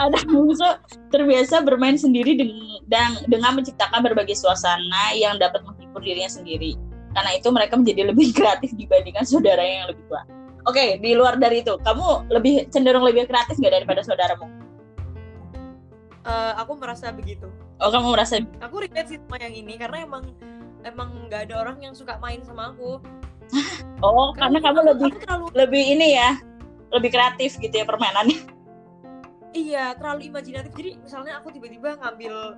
[0.04, 0.64] Anak bungsu
[1.12, 6.76] terbiasa bermain sendiri dengan, dan dengan menciptakan berbagai suasana yang dapat menghibur dirinya sendiri.
[7.16, 10.24] Karena itu mereka menjadi lebih kreatif dibandingkan saudara yang lebih tua.
[10.68, 14.48] Oke di luar dari itu kamu lebih cenderung lebih kreatif nggak daripada saudaramu?
[16.28, 17.48] Eh, aku merasa begitu.
[17.80, 20.36] Oh kamu merasa aku relate sih sama yang ini karena emang
[20.88, 23.00] emang nggak ada orang yang suka main sama aku.
[24.00, 26.40] Oh karena kamu aku, lebih aku terlalu lebih ini ya
[26.96, 28.40] lebih kreatif gitu ya permainannya.
[29.52, 30.72] iya terlalu imajinatif.
[30.72, 32.56] Jadi misalnya aku tiba-tiba ngambil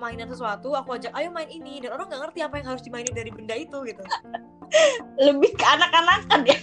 [0.00, 1.84] mainan sesuatu aku ajak ayo main ini.
[1.84, 4.00] Dan orang nggak ngerti apa yang harus dimainin dari benda itu gitu.
[5.28, 6.60] Lebih ke anak-anakan ya.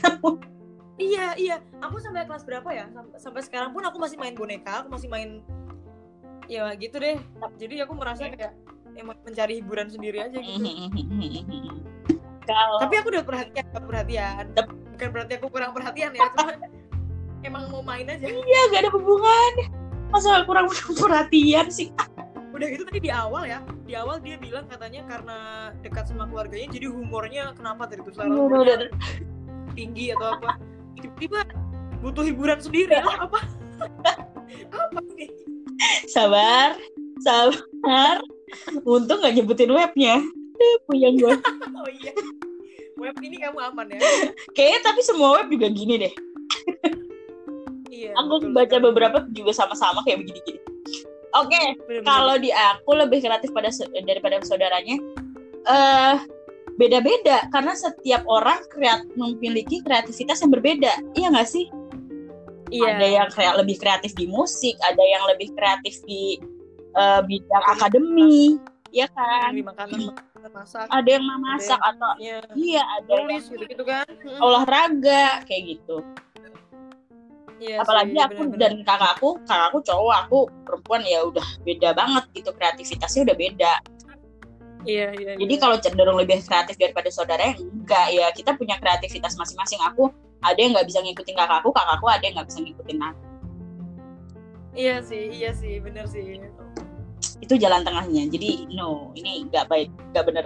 [0.97, 1.55] iya iya.
[1.85, 2.89] Aku sampai kelas berapa ya?
[2.89, 5.45] Sampai, sampai sekarang pun aku masih main boneka aku masih main
[6.49, 7.21] ya gitu deh.
[7.61, 8.57] Jadi aku merasa kayak
[8.97, 10.67] emang mencari hiburan sendiri aja gitu.
[12.49, 14.43] Kalau tapi aku udah perhatian perhatian.
[14.93, 16.53] Bukan berarti aku kurang perhatian ya cuma
[17.47, 18.27] emang mau main aja.
[18.27, 19.67] Ya gak ada hubungannya.
[20.11, 20.67] Masa kurang
[21.03, 21.89] perhatian sih?
[22.53, 25.37] udah gitu tadi di awal ya di awal dia bilang katanya karena
[25.81, 28.93] dekat sama keluarganya jadi humornya kenapa humornya udah,
[29.73, 30.61] tinggi atau apa?
[30.93, 31.39] Tiba-tiba
[31.99, 33.39] butuh hiburan sendiri lah apa?
[34.69, 35.33] Apa nih
[36.07, 36.77] Sabar,
[37.19, 38.21] sabar.
[38.83, 40.21] Untung gak nyebutin webnya.
[40.53, 41.33] Aduh, Puyeng gue.
[41.79, 42.13] oh iya
[42.93, 43.99] web ini kamu aman ya
[44.55, 46.13] Kayaknya tapi semua web juga gini deh.
[47.91, 48.85] iya Aku betul baca sekali.
[48.85, 50.59] beberapa juga sama-sama kayak begini-gini.
[51.33, 52.05] Oke, Bener-bener.
[52.05, 53.69] kalau di aku lebih kreatif pada
[54.05, 54.97] daripada saudaranya.
[55.65, 56.15] Eh
[56.73, 60.93] beda-beda karena setiap orang kreat memiliki kreativitas yang berbeda.
[61.17, 61.65] Iya nggak sih?
[62.69, 66.37] iya Ada yang kayak lebih kreatif di musik, ada yang lebih kreatif di
[66.95, 68.57] eh, bidang akademi,
[68.93, 69.53] ya kan?
[69.53, 70.13] makanan
[70.53, 74.05] masak Ada yang memasak atau ya iya ada yang tulis gitu gitu kan
[74.39, 76.03] olahraga kayak gitu.
[77.63, 78.59] Iya Apalagi sih, aku bener-bener.
[78.59, 83.73] dan kakakku, kakakku cowok, aku perempuan ya udah beda banget gitu kreativitasnya udah beda.
[84.83, 85.61] iya iya Jadi iya.
[85.63, 89.79] kalau cenderung lebih kreatif daripada saudara enggak ya kita punya kreativitas masing-masing.
[89.93, 90.11] Aku
[90.43, 93.21] ada yang nggak bisa ngikutin kakakku, kakakku ada yang nggak bisa ngikutin aku.
[94.73, 96.41] iya sih iya sih bener sih
[97.43, 98.23] Itu jalan tengahnya.
[98.25, 100.45] Jadi no, ini nggak baik, nggak bener.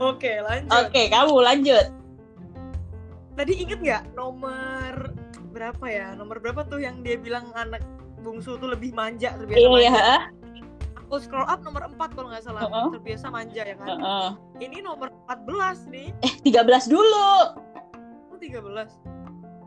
[0.00, 1.86] oke lanjut Oke, kamu lanjut.
[3.36, 5.12] tadi inget nggak nomor
[5.50, 7.80] berapa ya nomor berapa tuh yang dia bilang anak
[8.18, 10.16] bungsu tuh lebih manja terbiasa Iya, manja iya.
[10.98, 12.88] aku scroll up nomor 4 kalau nggak salah Heeh.
[12.92, 14.28] terbiasa manja ya kan Heeh.
[14.62, 17.28] ini nomor 14 nih Eh, 13 dulu.
[18.28, 18.88] oh 13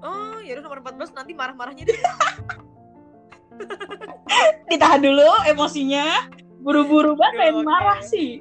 [0.01, 1.97] oh ya udah nomor 14 nanti marah-marahnya deh
[4.69, 6.29] Ditahan dulu emosinya.
[6.63, 8.39] Buru-buru banget pengen marah sih.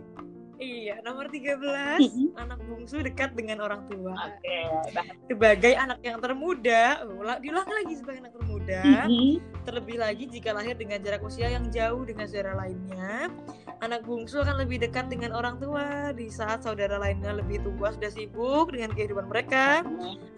[0.62, 2.28] Iya nomor 13 Mm-mm.
[2.38, 4.58] anak bungsu dekat dengan orang tua Oke,
[4.94, 8.80] bah- sebagai anak yang termuda ulang diulang lagi sebagai anak termuda.
[9.62, 13.30] Terlebih lagi jika lahir dengan jarak usia yang jauh dengan saudara lainnya,
[13.78, 18.10] anak bungsu akan lebih dekat dengan orang tua di saat saudara lainnya lebih tua sudah
[18.10, 19.82] sibuk dengan kehidupan mereka.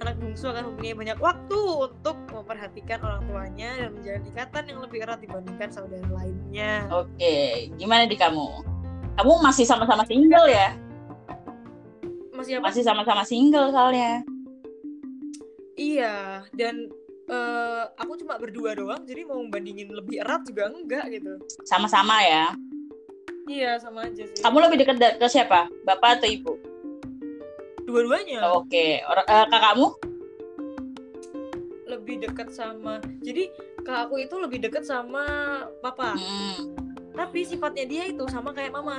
[0.05, 4.99] Anak bungsu akan mempunyai banyak waktu untuk memperhatikan orang tuanya dan menjalin ikatan yang lebih
[5.05, 6.85] erat dibandingkan saudara lainnya.
[6.93, 8.74] Oke, gimana di kamu?
[9.15, 10.75] Kamu masih sama-sama single ya?
[12.35, 12.65] Masih apa?
[12.71, 14.27] Masih sama-sama single soalnya.
[15.75, 16.91] Iya, dan
[17.31, 21.39] eh, aku cuma berdua doang, jadi mau membandingin lebih erat juga enggak gitu.
[21.63, 22.55] Sama-sama ya.
[23.47, 24.43] Iya, sama aja sih.
[24.43, 25.71] Kamu lebih dekat ke siapa?
[25.87, 26.53] Bapak atau ibu?
[27.85, 28.51] Dua-duanya.
[28.51, 29.89] Oke, Or- eh, kakakmu?
[31.85, 33.55] lebih dekat sama jadi
[33.87, 35.23] kak aku itu lebih dekat sama
[35.79, 36.84] papa Hmm,
[37.15, 38.99] tapi sifatnya dia itu sama kayak mama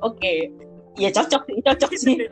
[0.00, 0.54] Oke,
[0.94, 2.16] ya cocok sih, cocok sih.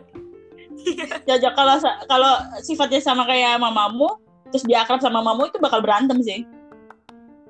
[0.77, 1.09] Iya.
[1.25, 4.21] Cocok kalau sa- kalau sifatnya sama kayak mamamu,
[4.53, 6.45] terus dia akrab sama mamamu itu bakal berantem sih.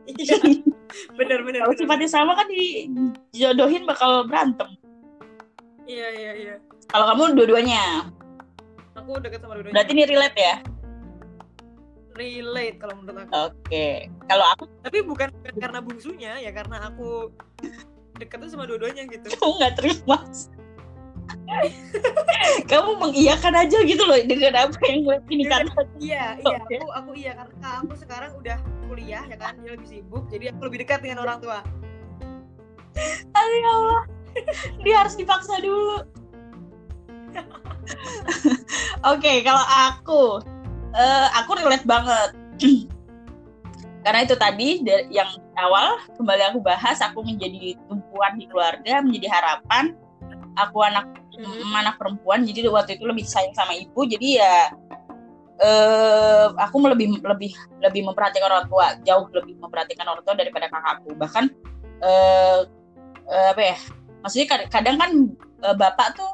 [0.07, 0.39] Iya,
[1.18, 4.70] bener bener kalau sifatnya sama kan dijodohin bakal berantem.
[5.85, 6.55] iya iya iya
[6.87, 8.07] Kalau kamu dua-duanya,
[8.95, 10.55] aku dekat sama dua-duanya berarti ini relate ya?
[12.17, 17.31] Relate kalau menurut aku Oke, kalau aku tapi bukan, bukan karena bungsunya ya karena aku
[18.17, 20.19] dekatnya sama dua-duanya gitu kamu nggak terima.
[22.71, 25.67] kamu mengiyakan aja gitu loh dengan apa yang gue ini kan.
[25.99, 30.23] iya iya aku aku iya karena aku sekarang udah kuliah ya kan dia lebih sibuk
[30.31, 31.67] jadi aku lebih dekat dengan orang tua
[33.37, 34.03] Aduh ya Allah,
[34.81, 36.01] dia harus dipaksa dulu.
[39.12, 40.41] Oke, kalau aku,
[40.97, 42.31] eh, aku relate banget.
[44.05, 45.27] Karena itu tadi yang
[45.59, 49.93] awal kembali aku bahas, aku menjadi tumpuan di keluarga, menjadi harapan.
[50.57, 51.05] Aku anak
[51.37, 51.69] Mhm.
[51.77, 54.09] anak perempuan, jadi waktu itu lebih sayang sama ibu.
[54.09, 54.73] Jadi ya,
[55.61, 57.53] eh, aku lebih lebih
[57.85, 61.13] lebih memperhatikan orang tua, jauh lebih memperhatikan orang tua daripada kakakku.
[61.13, 61.45] Bahkan
[62.01, 62.61] eh,
[63.29, 63.77] eh, apa ya?
[64.25, 65.11] Maksudnya kad- kadang kan
[65.61, 66.31] eh, bapak tuh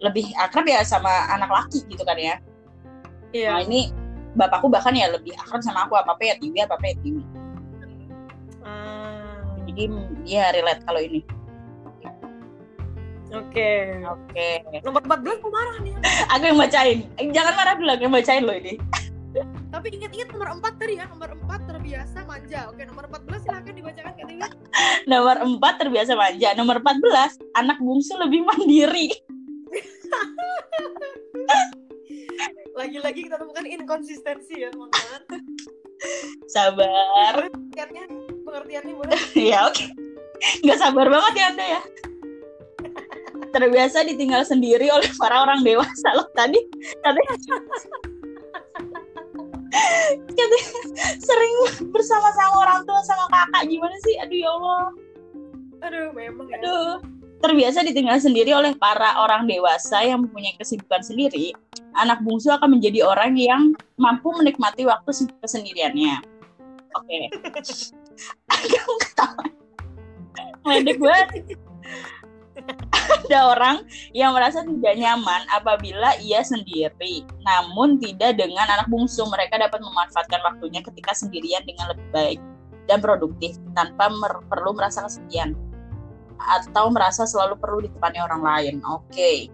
[0.00, 2.40] lebih akrab ya sama anak laki gitu kan ya.
[3.30, 3.94] iya Nah ini
[4.34, 7.22] bapakku bahkan ya lebih akrab sama aku apa apa ya Tiwi apa apa ya Tiwi.
[9.70, 9.82] jadi
[10.26, 11.22] ya relate kalau ini
[13.30, 14.02] Oke.
[14.02, 14.46] oke
[14.82, 15.94] Nomor 14 aku marah nih.
[16.34, 18.74] aku yang bacain Eh, jangan marah dulu aku yang bacain loh ini
[19.70, 22.66] Tapi ingat-ingat nomor 4 tadi ya, nomor 4 terbiasa manja.
[22.66, 24.42] Oke, nomor 14 silahkan dibacakan Kak Tiwi.
[25.06, 29.14] nomor 4 terbiasa manja nomor 14 anak bungsu lebih mandiri
[32.80, 35.20] Lagi-lagi kita temukan inkonsistensi ya, teman-teman.
[36.48, 37.52] sabar.
[37.52, 38.04] Pengertiannya,
[38.40, 39.20] pengertiannya boleh.
[39.52, 39.84] ya oke.
[40.64, 41.82] Nggak sabar banget ya anda ya?
[43.52, 46.56] Terbiasa ditinggal sendiri oleh para orang dewasa loh tadi.
[47.04, 47.36] Katanya
[50.32, 50.72] katanya
[51.20, 51.54] sering
[51.92, 53.68] bersama-sama orang tua sama kakak.
[53.68, 54.16] Gimana sih?
[54.24, 54.84] Aduh ya Allah.
[55.84, 56.56] Aduh, memang ya.
[56.64, 61.56] aduh terbiasa ditinggal sendiri oleh para orang dewasa yang mempunyai kesibukan sendiri
[61.96, 66.20] anak bungsu akan menjadi orang yang mampu menikmati waktu se- kesendiriannya.
[66.94, 67.18] Oke.
[68.50, 69.42] Kamu ketawa
[70.68, 71.28] Ledek banget
[73.00, 73.76] ada orang
[74.12, 79.24] yang merasa tidak nyaman apabila ia sendiri, namun tidak dengan anak bungsu.
[79.24, 82.40] Mereka dapat memanfaatkan waktunya ketika sendirian dengan lebih baik
[82.84, 85.56] dan produktif tanpa mer- perlu merasa kesepian
[86.40, 88.74] atau merasa selalu perlu ditemani orang lain.
[88.86, 89.52] Oke,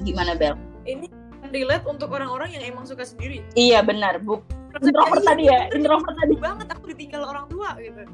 [0.00, 0.56] gimana Bel?
[0.84, 1.08] Ini
[1.50, 3.42] relate untuk orang-orang yang emang suka sendiri.
[3.58, 4.40] Iya benar, bu.
[4.70, 6.34] Introvert tadi ya, introvert tadi.
[6.38, 8.06] banget aku ditinggal orang tua gitu.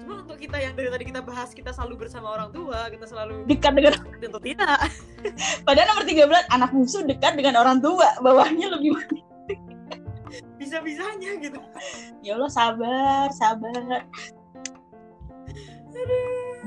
[0.00, 3.44] Cuma untuk kita yang dari tadi kita bahas kita selalu bersama orang tua, kita selalu
[3.44, 3.92] Dekat dengan,
[4.22, 4.80] tentu tidak.
[5.68, 8.96] padahal nomor 13 anak bungsu dekat dengan orang tua, bawahnya lebih
[10.56, 11.60] Bisa-bisanya gitu.
[12.24, 14.06] Ya Allah sabar, sabar.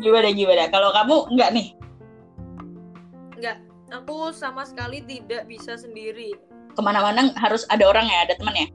[0.04, 0.68] Gimana gimana?
[0.68, 1.68] Kalau kamu enggak nih?
[3.40, 6.36] Enggak, aku sama sekali tidak bisa sendiri.
[6.76, 8.68] Ke mana-mana harus ada orang ya, ada teman ya.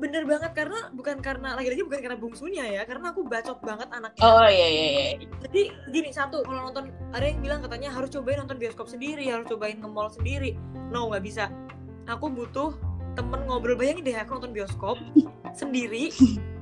[0.00, 4.20] Bener banget karena bukan karena lagi-lagi bukan karena bungsunya ya, karena aku bacot banget anaknya.
[4.24, 5.04] Oh iya iya iya.
[5.44, 5.62] Jadi
[5.92, 9.76] gini satu, kalau nonton ada yang bilang katanya harus cobain nonton bioskop sendiri, harus cobain
[9.76, 10.56] ke mall sendiri.
[10.88, 11.52] No, nggak bisa.
[12.08, 12.80] Aku butuh
[13.12, 13.76] temen ngobrol.
[13.76, 14.96] Bayangin deh aku nonton bioskop
[15.60, 16.08] sendiri,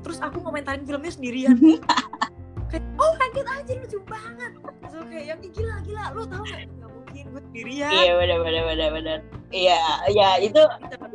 [0.03, 1.55] terus aku komentarin filmnya sendirian.
[2.69, 4.53] kayak oh kaget aja lucu banget.
[4.93, 6.61] So kayak yang "Ih, gila gila, lo tau nggak?
[6.69, 7.91] Nggak mungkin gue sendirian.
[7.93, 9.19] Iya benar benar benar benar.
[9.49, 9.81] Iya
[10.13, 10.63] ya itu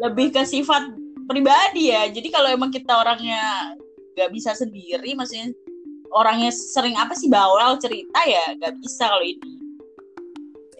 [0.02, 0.84] lebih ke sifat
[1.30, 2.10] pribadi ya.
[2.10, 3.74] Jadi kalau emang kita orangnya
[4.14, 5.54] nggak bisa sendiri, maksudnya
[6.14, 9.54] orangnya sering apa sih bawel cerita ya nggak bisa kalau ini.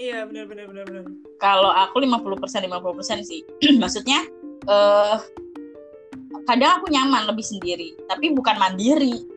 [0.02, 1.04] Iya benar benar benar benar.
[1.38, 3.42] Kalau aku 50% 50% sih.
[3.82, 4.26] Maksudnya
[4.66, 5.18] eh
[6.44, 9.33] kadang aku nyaman lebih sendiri, tapi bukan mandiri.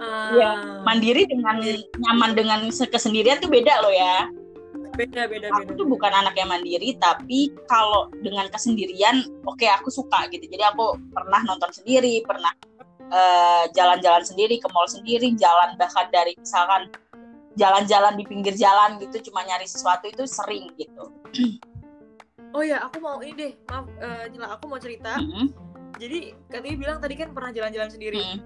[0.00, 1.60] Ah, Iya, Mandiri dengan
[2.00, 4.32] nyaman dengan se- kesendirian tuh beda loh ya.
[4.90, 5.78] beda beda Aku beda.
[5.80, 10.44] tuh bukan anak yang mandiri, tapi kalau dengan kesendirian, oke aku suka gitu.
[10.44, 12.52] Jadi aku pernah nonton sendiri, pernah
[13.08, 16.90] eh, jalan-jalan sendiri ke mall sendiri, jalan bahkan dari misalkan
[17.54, 21.04] jalan-jalan di pinggir jalan gitu, cuma nyari sesuatu itu sering gitu.
[22.50, 23.86] Oh ya, aku mau ini deh, maaf,
[24.34, 25.22] Jela, aku mau cerita.
[25.22, 25.54] Mm-mm.
[26.02, 28.18] Jadi katanya bilang tadi kan pernah jalan-jalan sendiri.
[28.18, 28.38] Mm.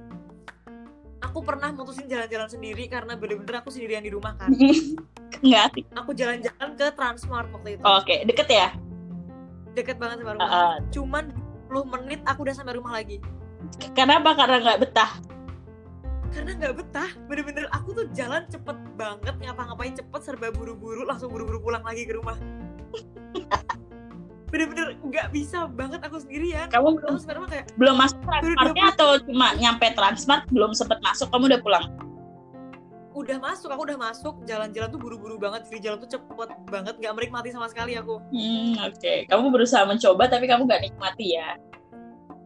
[1.25, 4.53] Aku pernah mutusin jalan-jalan sendiri karena bener-bener aku sendirian di rumah kan.
[5.45, 5.85] Nggak asik.
[5.97, 7.83] Aku jalan-jalan ke Transmart waktu itu.
[7.83, 8.69] Oke, deket ya?
[9.73, 10.51] Deket banget sama rumah.
[10.53, 11.25] Uh, Cuman
[11.73, 13.19] 10 menit aku udah sampai rumah lagi.
[13.97, 14.37] kenapa?
[14.37, 15.11] Karena nggak betah.
[16.35, 21.63] Karena nggak betah, bener-bener aku tuh jalan cepet banget, ngapa-ngapain cepet, serba buru-buru, langsung buru-buru
[21.63, 22.35] pulang lagi ke rumah.
[24.49, 26.67] bener-bener nggak bisa banget aku sendirian.
[26.71, 31.55] Kamu belum rumah kayak, belum masuk transmartnya atau cuma nyampe transmart belum sempet masuk kamu
[31.55, 31.87] udah pulang
[33.15, 37.15] udah masuk, aku udah masuk, jalan-jalan tuh buru-buru banget, jadi jalan tuh cepet banget, nggak
[37.15, 38.19] menikmati sama sekali aku.
[38.35, 41.55] hmm, oke kamu berusaha mencoba tapi kamu nggak nikmati ya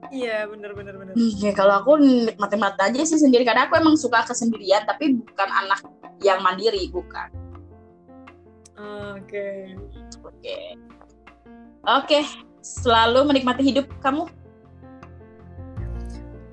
[0.08, 1.12] Iya, bener bener bener.
[1.20, 5.84] Iya kalau aku nikmati-nikmati aja sih sendiri karena aku emang suka kesendirian tapi bukan anak
[6.24, 7.28] yang mandiri bukan
[8.78, 9.74] Oke.
[10.22, 10.58] oke
[11.86, 12.20] oke
[12.64, 14.26] selalu menikmati hidup kamu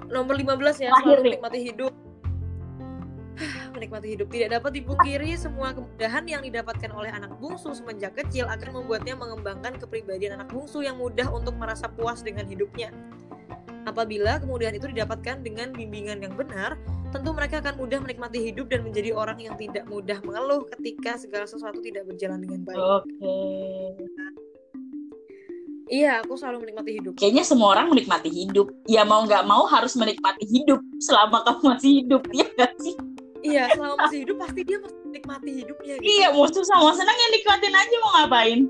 [0.05, 1.93] Nomor 15 ya, selalu menikmati hidup.
[3.75, 8.79] menikmati hidup tidak dapat dipungkiri semua kemudahan yang didapatkan oleh anak bungsu semenjak kecil akan
[8.79, 12.95] membuatnya mengembangkan kepribadian anak bungsu yang mudah untuk merasa puas dengan hidupnya.
[13.83, 16.79] Apabila kemudahan itu didapatkan dengan bimbingan yang benar,
[17.11, 21.45] tentu mereka akan mudah menikmati hidup dan menjadi orang yang tidak mudah mengeluh ketika segala
[21.45, 22.79] sesuatu tidak berjalan dengan baik.
[22.79, 23.35] oke
[25.85, 27.13] Iya, aku selalu menikmati hidup.
[27.13, 31.91] kayaknya semua orang menikmati hidup ya mau nggak mau harus menikmati hidup selama kamu masih
[32.01, 32.95] hidup ya nggak sih
[33.45, 35.93] Iya, selama masih hidup pasti dia masih menikmati hidupnya.
[36.01, 36.05] Gitu.
[36.09, 38.61] iya mau susah mau senang ya nikmatin aja mau ngapain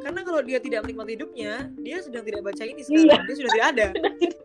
[0.00, 3.04] Karena kalau dia tidak menikmati hidupnya, dia sedang tidak baca ini sekarang.
[3.04, 3.16] Iya.
[3.20, 3.86] Dia sudah tidak ada.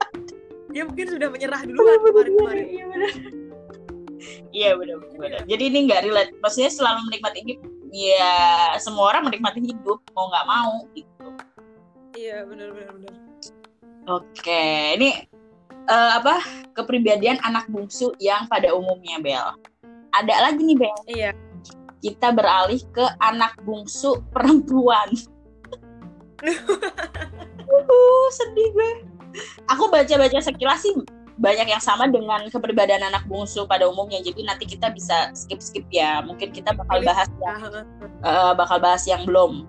[0.76, 3.12] dia mungkin sudah menyerah duluan kemarin-kemarin Iya benar.
[4.52, 5.42] Iya benar benar.
[5.48, 6.32] Jadi ini nggak relate.
[6.44, 7.72] Maksudnya selalu menikmati hidup.
[7.96, 8.36] Ya
[8.84, 11.28] semua orang menikmati hidup mau nggak mau gitu.
[12.16, 13.16] Iya benar benar benar
[14.06, 15.18] Oke, ini
[15.90, 16.38] eh, apa
[16.78, 19.58] kepribadian anak bungsu yang pada umumnya Bel.
[20.14, 20.98] Ada lagi nih Bel.
[21.10, 21.32] iya
[22.06, 25.10] Kita beralih ke anak bungsu perempuan.
[27.66, 28.92] uh, sedih gue.
[29.74, 30.94] Aku baca-baca sekilas sih
[31.42, 34.22] banyak yang sama dengan kepribadian anak bungsu pada umumnya.
[34.22, 36.22] Jadi nanti kita bisa skip-skip ya.
[36.22, 37.60] Mungkin kita bakal bahas yang,
[38.22, 39.66] eh, bakal bahas yang belum.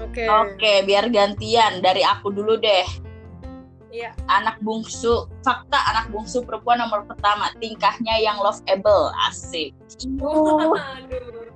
[0.00, 0.24] Oke.
[0.24, 1.82] Oke, biar gantian.
[1.82, 2.86] Dari aku dulu deh.
[3.88, 4.12] iya.
[4.30, 5.26] Anak bungsu.
[5.42, 7.50] Fakta anak bungsu perempuan nomor pertama.
[7.58, 9.72] Tingkahnya yang loveable asik.
[10.20, 11.48] Uh, aduh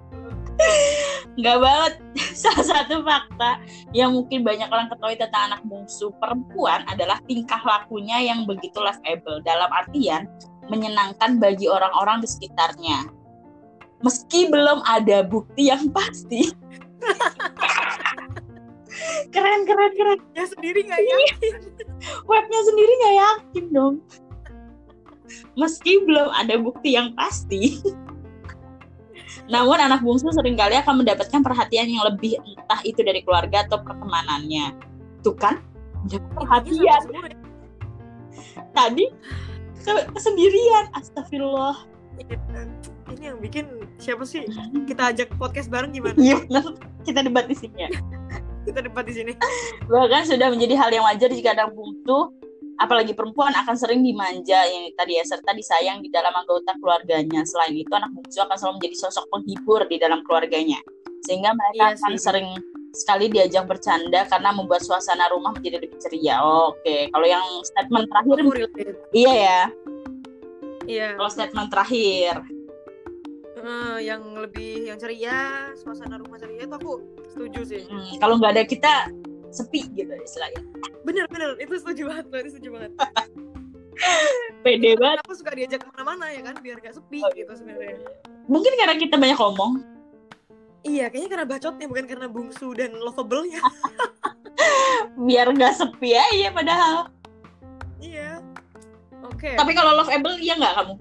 [1.41, 1.93] nggak banget.
[2.43, 3.61] Salah satu fakta
[3.97, 9.41] yang mungkin banyak orang ketahui tentang anak bungsu perempuan adalah tingkah lakunya yang begitu loveable
[9.45, 10.29] dalam artian
[10.71, 13.09] menyenangkan bagi orang-orang di sekitarnya.
[14.03, 16.51] Meski belum ada bukti yang pasti
[19.31, 21.55] keren keren keren ya sendiri nggak yakin
[22.25, 23.95] webnya sendiri nggak yakin dong.
[25.57, 27.81] Meski belum ada bukti yang pasti.
[29.49, 33.81] Namun anak bungsu sering kali akan mendapatkan perhatian yang lebih entah itu dari keluarga atau
[33.81, 34.77] pertemanannya.
[35.25, 35.59] Tuh kan,
[36.05, 36.97] mendapat perhatian ya.
[38.77, 39.09] tadi
[39.83, 40.85] ke- kesendirian.
[40.95, 41.89] Astagfirullah.
[42.21, 42.37] Iya.
[43.13, 44.45] ini yang bikin siapa sih
[44.85, 46.45] kita ajak podcast bareng gimana Iya.
[47.09, 47.91] Kita debat di sini ya.
[48.67, 49.33] Kita debat di sini
[49.91, 52.33] Bahkan sudah menjadi hal yang wajar jika anak bungsu
[52.81, 57.47] apalagi perempuan akan sering dimanja yang tadi ya serta disayang di dalam anggota keluarganya.
[57.47, 60.83] Selain itu anak bungsu akan selalu menjadi sosok penghibur di dalam keluarganya.
[61.23, 62.23] Sehingga mereka Iya akan sih.
[62.23, 62.49] sering
[62.93, 66.43] sekali diajak bercanda karena membuat suasana rumah menjadi lebih ceria.
[66.43, 68.37] Oke, kalau yang statement terakhir
[69.15, 69.61] iya ya.
[70.91, 72.43] iya Kalau statement terakhir
[73.63, 76.99] Eh, yang lebih yang ceria suasana rumah ceria itu aku
[77.31, 79.07] setuju sih hmm, kalau nggak ada kita
[79.49, 80.67] sepi gitu istilahnya.
[81.03, 82.93] bener bener itu setuju banget berarti setuju banget
[84.63, 85.23] Pede banget.
[85.23, 88.03] aku suka diajak ke mana-mana ya kan biar gak sepi Oh, gitu sebenarnya
[88.45, 89.73] Mungkin karena kita banyak ngomong.
[90.83, 93.63] iya kayaknya karena bacotnya bukan karena bungsu dan lovable nya
[95.23, 96.97] Biar nggak sepi aja padahal.
[98.01, 98.43] iya
[99.23, 100.95] oke Tapi kalau loveable iya nggak kamu?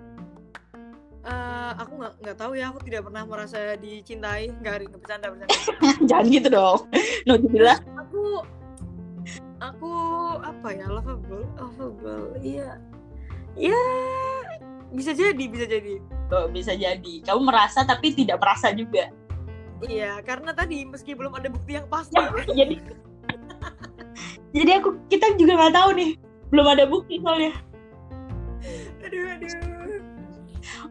[1.77, 5.55] Aku nggak nggak tahu ya aku tidak pernah merasa dicintai nggak nggak bercanda bercanda
[6.09, 6.79] Jangan gitu dong.
[7.23, 7.77] Nauzubillah.
[7.95, 8.23] aku
[9.61, 9.91] aku
[10.41, 12.81] apa ya lovable lovable iya
[13.53, 13.77] ya
[14.91, 16.01] bisa jadi bisa jadi
[16.31, 17.19] Oh, bisa jadi.
[17.27, 19.11] Kamu merasa tapi tidak merasa juga.
[19.83, 22.15] iya karena tadi meski belum ada bukti yang pasti
[22.59, 22.79] jadi
[24.51, 26.11] Jadi aku kita juga nggak tahu nih.
[26.47, 27.51] Belum ada bukti soalnya.
[29.01, 29.70] aduh aduh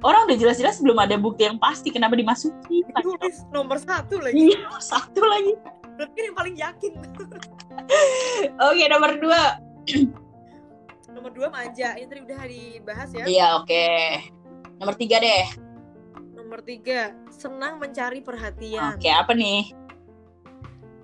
[0.01, 2.81] Orang udah jelas-jelas belum ada bukti yang pasti kenapa dimasuki.
[2.97, 5.53] tulis nomor satu lagi Iya, satu lagi.
[5.93, 6.93] berarti yang paling yakin
[8.67, 9.43] Oke, nomor dua.
[11.11, 13.87] nomor dua manja ini tadi udah dibahas ya Iya, oke.
[14.79, 15.47] Nomor tiga deh.
[16.33, 19.71] nomor tiga senang mencari perhatian Oke, apa nih?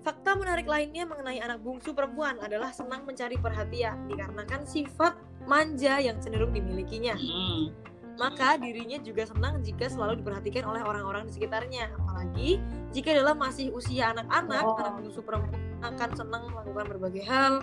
[0.00, 6.16] Fakta menarik lainnya mengenai anak bungsu perempuan adalah senang mencari perhatian dikarenakan sifat manja yang
[6.16, 7.14] cenderung dimilikinya.
[7.14, 7.70] Hmm.
[8.16, 11.92] Maka dirinya juga senang jika selalu diperhatikan oleh orang-orang di sekitarnya.
[12.00, 12.60] Apalagi
[12.96, 14.80] jika dalam masih usia anak-anak, Oh.
[14.80, 17.60] anak bungsu perempuan akan senang melakukan berbagai hal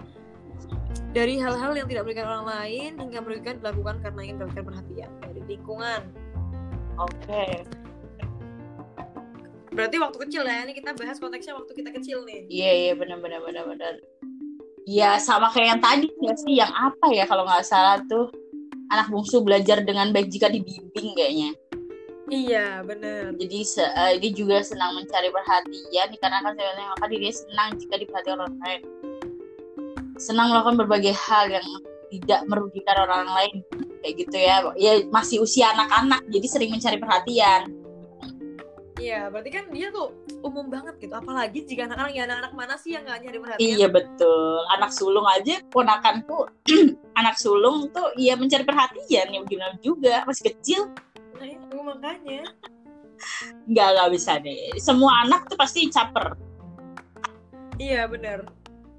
[1.10, 5.42] dari hal-hal yang tidak merugikan orang lain hingga merugikan dilakukan karena ingin mendapatkan perhatian dari
[5.50, 6.02] lingkungan.
[7.02, 7.66] Oke.
[9.74, 12.46] Berarti waktu kecil ya, ini kita bahas konteksnya waktu kita kecil nih.
[12.46, 13.94] Iya, iya, benar benar benar benar.
[14.86, 18.30] Ya, sama kayak yang tadi ya sih, yang apa ya kalau nggak salah tuh
[18.92, 21.52] anak bungsu belajar dengan baik jika dibimbing kayaknya.
[22.32, 23.36] Iya, bener.
[23.36, 28.40] Jadi se- eh, dia juga senang mencari perhatian dikarenakan sebenarnya maka dirinya senang jika diperhatikan
[28.40, 28.82] orang lain.
[30.16, 31.68] Senang melakukan berbagai hal yang
[32.14, 33.54] tidak merugikan orang lain
[34.02, 34.56] kayak gitu ya.
[34.80, 37.83] Ya masih usia anak-anak jadi sering mencari perhatian.
[39.04, 40.16] Iya, berarti kan dia tuh
[40.48, 41.12] umum banget gitu.
[41.12, 43.68] Apalagi jika anak-anak ya anak-anak mana sih yang nggak nyari perhatian?
[43.68, 44.58] Iya betul.
[44.80, 46.48] Anak sulung aja ponakanku
[47.20, 50.88] anak sulung tuh ya mencari perhatian ya gimana juga masih kecil
[51.34, 52.42] Nah, itu makanya.
[53.68, 54.72] nggak nggak bisa deh.
[54.80, 56.40] Semua anak tuh pasti caper.
[57.76, 58.48] Iya, bener.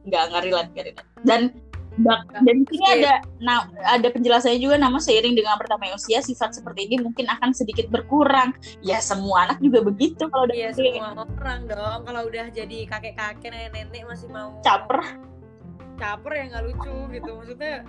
[0.05, 1.09] nggak nggak relate nggak relate.
[1.25, 1.41] Dan
[1.97, 2.97] bak- dan di sini Skip.
[2.99, 7.51] ada nah ada penjelasannya juga namun seiring dengan bertambahnya usia sifat seperti ini mungkin akan
[7.51, 8.51] sedikit berkurang.
[8.81, 10.97] Ya semua anak juga begitu kalau udah Iya, gede.
[10.97, 11.99] semua orang dong.
[12.03, 15.01] Kalau udah jadi kakek-kakek, nenek-nenek masih mau caper.
[15.95, 17.87] caper ya nggak lucu gitu maksudnya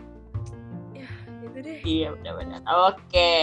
[0.93, 1.09] ya
[1.41, 2.61] gitu deh Iya benar-benar.
[2.87, 3.33] Oke,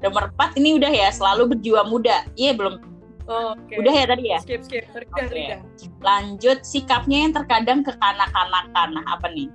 [0.00, 2.24] nomor 4 ini udah ya selalu berjiwa muda.
[2.32, 2.80] Iya belum.
[3.26, 4.38] oh, oke Udah ya tadi ya.
[4.38, 5.34] skip skip Rida Oke.
[5.34, 5.56] Rida
[5.98, 8.88] Lanjut sikapnya yang terkadang kekanak-kanakan.
[8.94, 9.50] Nah, apa nih?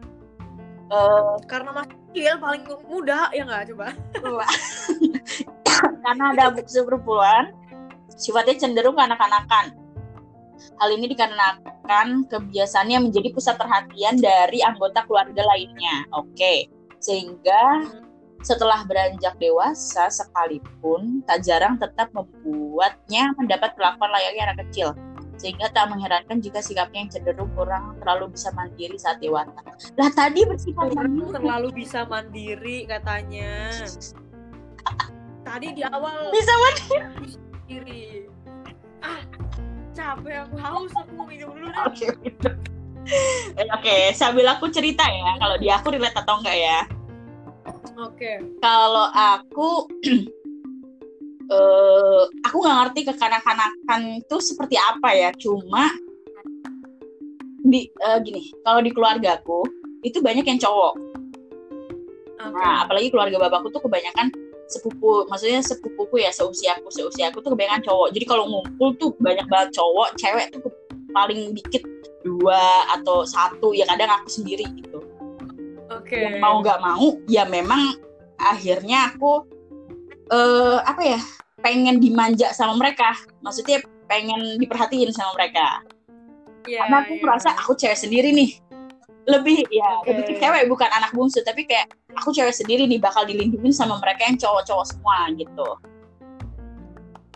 [0.92, 3.96] Eh, karena masih kecil paling muda ya nggak coba
[6.04, 7.56] karena ada bukti perempuan
[8.20, 9.72] sifatnya cenderung kanak-kanakan.
[10.78, 16.06] Hal ini dikarenakan kebiasaannya menjadi pusat perhatian dari anggota keluarga lainnya.
[16.14, 16.70] Oke,
[17.02, 17.88] sehingga
[18.46, 24.94] setelah beranjak dewasa sekalipun tak jarang tetap membuatnya mendapat perlakuan layaknya anak kecil.
[25.42, 29.58] Sehingga tak mengherankan jika sikapnya yang cenderung kurang terlalu bisa mandiri saat dewasa.
[29.98, 31.34] Lah tadi bersifat mandiri.
[31.34, 33.74] terlalu bisa mandiri katanya
[35.42, 38.30] tadi di awal Bisa mandiri
[39.02, 39.22] ah
[39.92, 42.08] capek aku haus aku mau minum dulu deh Oke.
[43.58, 46.80] Eh, Oke, sambil aku cerita ya, kalau di aku relate atau enggak ya.
[47.98, 49.90] oke Kalau aku,
[51.52, 55.30] eh aku nggak ngerti kekanak-kanakan itu seperti apa ya.
[55.36, 55.92] Cuma
[57.62, 59.68] di eh, gini, kalau di keluargaku
[60.02, 60.94] itu banyak yang cowok.
[62.42, 64.34] oke Nah, apalagi keluarga bapakku tuh kebanyakan
[64.66, 68.10] sepupu, maksudnya sepupuku ya seusiaku, seusiaku tuh kebanyakan cowok.
[68.18, 70.74] Jadi kalau ngumpul tuh banyak banget cowok, cewek tuh
[71.14, 71.84] paling dikit
[72.24, 75.02] dua atau satu ya kadang aku sendiri gitu.
[75.92, 77.98] oke yang mau nggak mau ya memang
[78.40, 79.46] akhirnya aku
[80.32, 81.20] eh apa ya
[81.62, 83.14] pengen dimanja sama mereka.
[83.44, 85.84] Maksudnya pengen diperhatiin sama mereka.
[86.68, 87.24] Iya, karena aku iya.
[87.24, 88.52] merasa aku cewek sendiri nih.
[89.30, 90.14] Lebih ya Oke.
[90.14, 91.42] lebih ke cewek bukan anak bungsu.
[91.46, 95.70] Tapi kayak aku cewek sendiri nih bakal dilindungi sama mereka yang cowok-cowok semua gitu.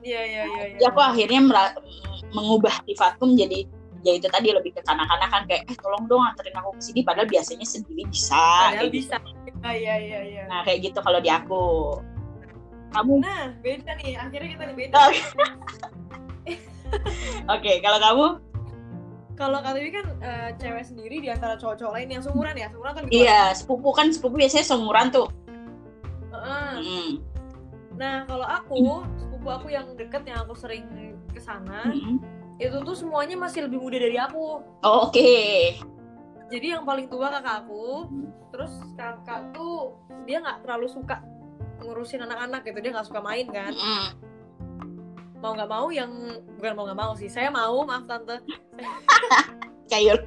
[0.05, 1.41] Iya iya iya jadi aku akhirnya
[2.29, 3.65] mengubah sifatku menjadi
[4.05, 5.49] ya itu tadi lebih ke kanak-kanakan.
[5.49, 9.01] Kayak eh tolong dong anterin aku ke sini padahal biasanya sendiri bisa Padahal gitu.
[9.01, 9.15] bisa.
[9.65, 10.43] Iya iya iya.
[10.45, 11.61] Nah kayak gitu kalau di aku
[12.95, 15.21] kamu nah beda nih akhirnya kita nih beda Oke.
[17.45, 18.27] Oke, kalau kamu?
[19.35, 22.93] kalau kata ini kan eh, cewek sendiri di antara cowok-cowok lain yang seumuran ya seumuran
[22.95, 25.27] kan Iya, sepupu kan sepupu biasanya seumuran tuh.
[26.31, 26.71] Heeh.
[26.79, 27.11] Mm.
[27.95, 30.87] nah kalau aku sepupu aku yang deket yang aku sering
[31.31, 32.19] ke sana Mm.
[32.57, 35.75] itu tuh semuanya masih lebih muda dari aku Oh, Oke.
[36.47, 38.07] jadi yang paling tua kakak aku
[38.51, 41.19] terus kakak tuh dia nggak terlalu suka
[41.85, 44.07] ngurusin anak-anak gitu dia nggak suka main kan Mm.
[45.37, 46.09] mau nggak mau yang
[46.55, 48.41] bukan mau nggak mau sih saya mau maaf tante
[49.85, 50.25] Kayak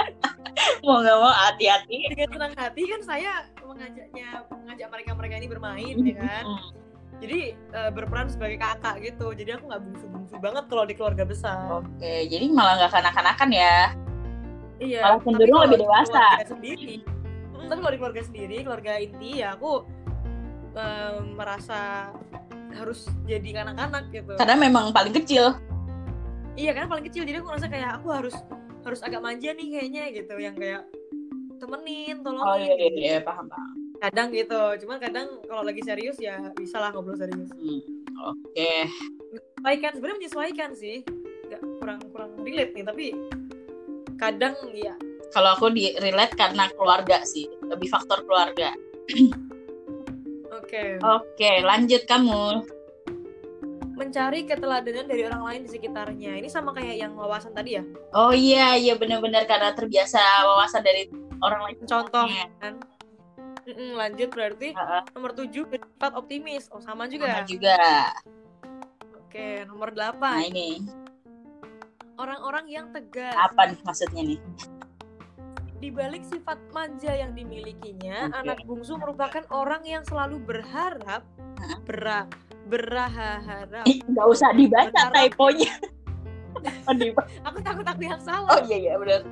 [0.86, 2.08] mau nggak mau hati-hati.
[2.08, 6.44] dengan senang hati kan saya mengajaknya mengajak mereka mereka ini bermain ya kan
[7.18, 11.68] jadi eh, berperan sebagai kakak gitu jadi aku nggak bungsu-bungsu banget kalau di keluarga besar
[11.74, 13.76] Oke, jadi malah nggak kanak-kanakan ya.
[14.78, 16.24] iya Malah cenderung lebih dewasa.
[16.46, 17.02] sendiri
[17.50, 19.82] Hmm, tapi kalau di keluarga sendiri keluarga inti ya aku
[20.78, 22.10] eh, merasa
[22.70, 25.58] harus jadi kanak-kanak gitu Karena memang paling kecil.
[26.54, 28.34] iya kan paling kecil jadi aku ngerasa kayak aku harus
[28.80, 30.86] harus agak manja nih kayaknya gitu yang kayak
[31.56, 32.98] temenin tolongin Oh iya, iya, gitu.
[33.00, 33.74] iya, paham, paham.
[33.98, 37.82] kadang gitu cuman kadang kalau lagi serius ya bisa lah ngobrol serius Hmm.
[38.24, 38.86] Oke.
[39.28, 40.96] menyesuaikan sebenarnya menyesuaikan sih
[41.44, 43.06] nggak kurang kurang relate nih tapi
[44.14, 44.94] kadang ya
[45.28, 48.72] Kalau aku di relate karena keluarga sih, lebih faktor keluarga.
[50.68, 50.84] oke.
[51.00, 52.44] Oke, lanjut kamu.
[53.98, 56.38] mencari keteladanan dari orang lain di sekitarnya.
[56.38, 57.84] Ini sama kayak yang wawasan tadi ya?
[58.14, 61.10] Oh iya, iya benar-benar karena terbiasa wawasan dari
[61.42, 61.82] orang lain.
[61.82, 62.46] contoh Iya.
[62.62, 62.74] kan?
[63.66, 64.70] Mm-mm, lanjut berarti.
[64.70, 66.70] Heeh, nomor 7 bersifat optimis.
[66.70, 67.42] Oh sama juga.
[67.42, 67.80] Sama juga.
[69.18, 70.70] oke nomor Nah 8 ini.
[72.14, 74.38] Orang-orang yang tegas apa nih maksudnya nih?
[75.78, 78.38] Di balik sifat manja yang dimilikinya Oke.
[78.42, 81.22] anak bungsu merupakan orang yang selalu berharap
[81.58, 81.78] Hah?
[81.86, 82.26] berah
[82.66, 85.14] berharap nggak usah dibaca Berharap.
[85.14, 85.72] typonya.
[86.90, 86.94] Oh,
[87.46, 89.22] aku takut aku yang oh salah iya iya benar.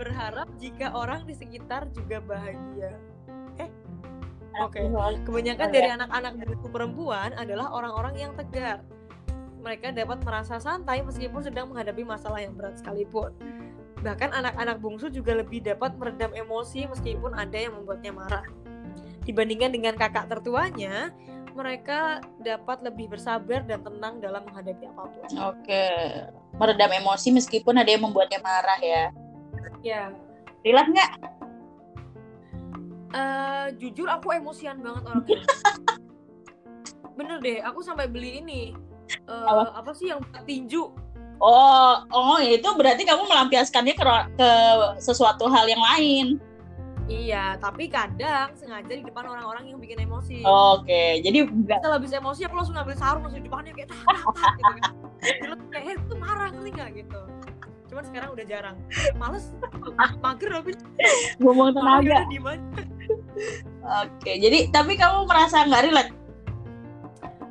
[0.00, 2.96] berharap jika orang di sekitar juga bahagia
[3.60, 3.68] eh
[4.56, 4.80] oke
[5.28, 5.96] kebanyakan Oh, dari iya.
[6.00, 8.80] anak-anak buku perempuan adalah orang-orang yang tegar
[9.60, 13.28] mereka dapat merasa santai meskipun sedang menghadapi masalah yang berat sekalipun
[14.02, 18.44] bahkan anak-anak bungsu juga lebih dapat meredam emosi meskipun ada yang membuatnya marah
[19.26, 21.10] dibandingkan dengan kakak tertuanya
[21.58, 25.84] mereka dapat lebih bersabar dan tenang dalam menghadapi apa pun Oke.
[26.54, 29.04] Meredam emosi meskipun ada yang membuatnya marah ya.
[29.82, 30.02] ya
[30.62, 31.12] Relate nggak?
[33.08, 35.40] Eh, jujur aku emosian banget orangnya.
[37.18, 38.62] Bener deh, aku sampai beli ini.
[39.08, 39.80] Eh, Apa?
[39.80, 40.92] apa sih yang tinju?
[41.38, 44.50] Oh, oh itu berarti kamu melampiaskannya ke, ke
[44.98, 46.26] sesuatu hal yang lain.
[47.08, 50.44] Iya, tapi kadang sengaja di depan orang-orang yang bikin emosi.
[50.44, 54.52] Oke, jadi enggak Setelah habis emosi aku langsung ngambil sarung langsung di depannya kayak tak
[54.60, 54.92] gitu kan.
[55.72, 57.20] Kayak hey, itu marah ngerti nggak gitu.
[57.88, 58.76] Cuman sekarang udah jarang.
[59.16, 59.46] Males,
[60.20, 60.70] mager aku.
[61.40, 62.18] ngomong tenaga.
[64.04, 66.12] Oke, jadi tapi kamu merasa nggak relate?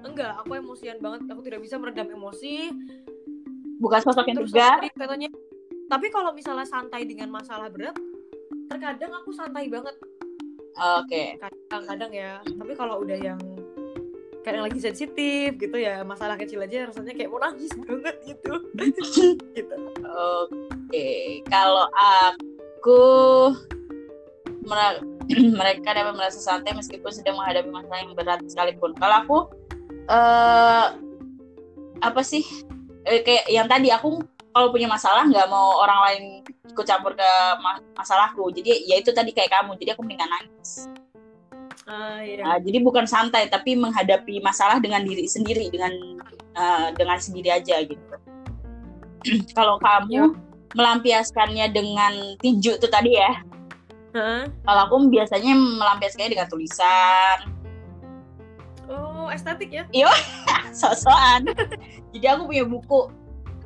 [0.05, 1.25] Enggak, aku emosian banget.
[1.33, 2.69] Aku tidak bisa meredam emosi.
[3.77, 4.81] Bukan sosok yang Terus tegar?
[4.81, 5.29] tadi katanya.
[5.87, 7.95] Tapi kalau misalnya santai dengan masalah berat,
[8.67, 9.95] terkadang aku santai banget.
[10.77, 11.39] Oke.
[11.39, 12.31] Kadang-kadang ya.
[12.43, 13.39] Tapi kalau udah yang
[14.43, 18.53] kadang lagi sensitif gitu ya, masalah kecil aja rasanya kayak mau nangis banget gitu.
[19.57, 19.75] gitu.
[20.07, 23.01] Oke, kalau aku
[24.67, 25.03] mer-
[25.59, 28.95] mereka dapat merasa santai meskipun sedang menghadapi masalah yang berat sekalipun.
[28.95, 29.37] Kalau aku
[30.07, 30.87] eh
[31.99, 32.47] apa sih?
[33.07, 34.19] Eh, kayak yang tadi aku
[34.51, 36.23] kalau punya masalah nggak mau orang lain
[36.67, 37.29] ikut campur ke
[37.63, 38.51] ma- masalahku.
[38.51, 39.79] Jadi ya itu tadi kayak kamu.
[39.79, 40.91] Jadi aku mendingan nangis.
[41.87, 42.43] Ah iya.
[42.43, 45.93] Nah, jadi bukan santai tapi menghadapi masalah dengan diri sendiri dengan
[46.53, 48.03] eh, dengan sendiri aja gitu.
[49.57, 50.35] kalau kamu
[50.75, 53.31] melampiaskannya dengan tinju tuh tadi ya.
[54.17, 54.43] Hah?
[54.49, 57.37] Kalau aku biasanya melampiaskannya dengan tulisan,
[59.27, 59.83] Oh, estetik ya?
[60.79, 61.51] sosokan.
[62.15, 63.11] jadi aku punya buku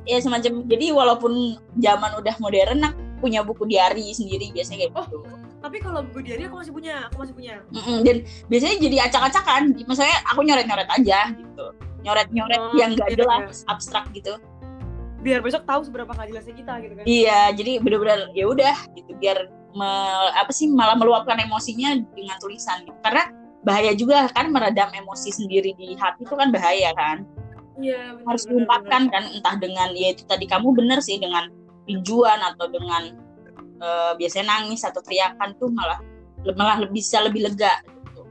[0.02, 5.22] ya semacam jadi walaupun zaman udah modern aku punya buku diary sendiri biasanya kayak gitu.
[5.62, 7.54] Tapi kalau buku diary aku masih punya, aku masih punya.
[7.70, 8.16] Mm-mm, dan
[8.50, 9.62] biasanya jadi acak-acakan.
[9.86, 11.66] Misalnya aku nyoret-nyoret aja gitu.
[12.02, 14.42] Nyoret-nyoret Oh, yang gak gitu jelas, abstrak gitu.
[15.22, 17.04] Biar besok tahu seberapa nggak jelasnya kita gitu kan.
[17.06, 22.82] Iya, jadi bener-bener ya udah gitu biar me- apa sih malah meluapkan emosinya dengan tulisan
[22.82, 22.98] gitu.
[23.06, 23.30] Karena
[23.62, 27.22] bahaya juga kan meredam emosi sendiri di hati itu kan bahaya kan.
[27.78, 31.48] Iya, bener, Harus diungkapkan kan entah dengan ya itu tadi kamu bener sih dengan
[31.88, 33.16] tinjuan atau dengan
[33.82, 35.98] eh, biasanya nangis atau teriakan tuh malah
[36.54, 38.22] malah lebih- bisa lebih lega gitu.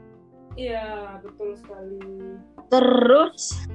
[0.56, 2.00] Iya, betul sekali.
[2.72, 3.68] Terus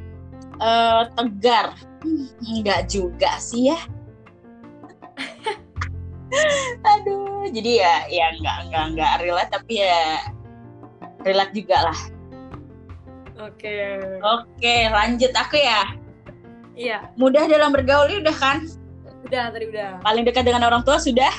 [0.57, 1.77] eh, tegar.
[2.01, 3.77] Hmm, Enggak juga sih ya.
[6.97, 10.21] Aduh, jadi ya ya enggak enggak enggak relate tapi ya
[11.21, 11.99] relate juga lah.
[13.39, 13.77] Oke.
[14.19, 15.81] Oke, lanjut aku ya.
[16.73, 18.65] Iya, Mudah dalam bergaul udah kan?
[19.25, 19.97] udah tadi udah.
[20.01, 21.29] Paling dekat dengan orang tua sudah.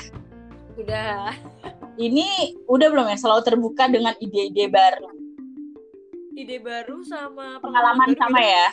[0.75, 1.31] Udah.
[1.95, 2.27] Ini
[2.65, 3.17] udah belum ya?
[3.17, 5.09] Selalu terbuka dengan ide-ide baru.
[6.33, 8.67] Ide baru sama Pengalaman baru sama mirip- ya.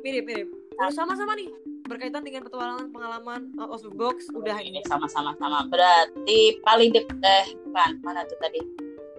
[0.00, 0.48] Mirip-mirip.
[0.92, 1.50] Sama-sama nih.
[1.86, 4.80] Berkaitan dengan petualangan pengalaman out of the box udah Ini ini.
[4.86, 5.66] sama-sama sama.
[5.66, 8.58] Berarti paling dekat eh bukan mana tuh tadi?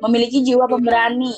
[0.03, 1.33] Memiliki jiwa pemberani.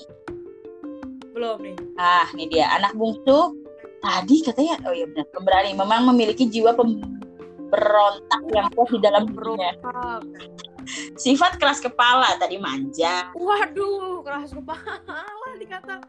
[1.32, 1.78] Belum nih.
[1.96, 3.56] Ah, ini dia anak bungsu.
[4.00, 5.72] Tadi katanya, oh iya benar, pemberani.
[5.76, 9.72] Memang memiliki jiwa pemberontak yang kuat di dalam dirinya.
[11.20, 13.30] Sifat keras kepala, tadi manja.
[13.38, 16.02] Waduh, keras kepala dikata.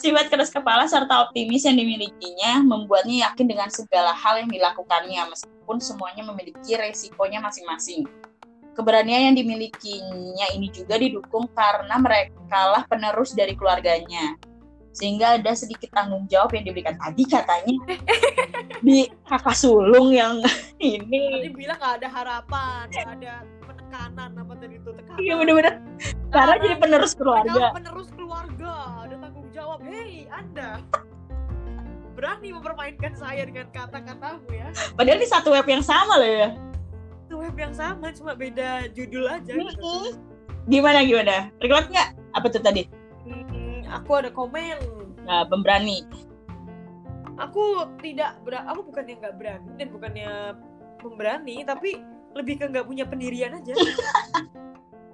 [0.00, 5.78] Sifat keras kepala serta optimis yang dimilikinya membuatnya yakin dengan segala hal yang dilakukannya, meskipun
[5.78, 8.08] semuanya memiliki resikonya masing-masing.
[8.74, 14.38] Keberanian yang dimilikinya ini juga didukung karena mereka lah penerus dari keluarganya.
[14.90, 17.78] Sehingga ada sedikit tanggung jawab yang diberikan tadi katanya
[18.86, 20.42] di kakak sulung yang
[20.82, 21.46] ini.
[21.46, 25.20] Tadi bilang nggak ada harapan, nggak ada penekanan apa tadi itu tekanan.
[25.22, 25.74] Iya bener-bener.
[26.30, 27.64] Karena jadi penerus keluarga.
[27.74, 28.72] penerus keluarga,
[29.06, 29.78] ada tanggung jawab.
[29.82, 30.82] Hei, Anda
[32.20, 34.68] berani mempermainkan saya dengan kata-katamu ya.
[34.92, 36.48] Padahal di satu web yang sama loh ya.
[37.38, 39.52] Web yang sama, cuma beda judul aja.
[39.54, 40.18] Gitu.
[40.66, 41.36] Gimana gimana?
[41.62, 42.08] Relate nggak?
[42.34, 42.86] Apa tuh tadi?
[43.26, 44.78] Hmm, aku ada komen.
[45.26, 46.06] Nah, pemberani.
[47.40, 50.30] Aku tidak, ber- aku bukannya nggak berani dan bukannya
[51.00, 51.96] memberani, tapi
[52.36, 53.72] lebih ke nggak punya pendirian aja.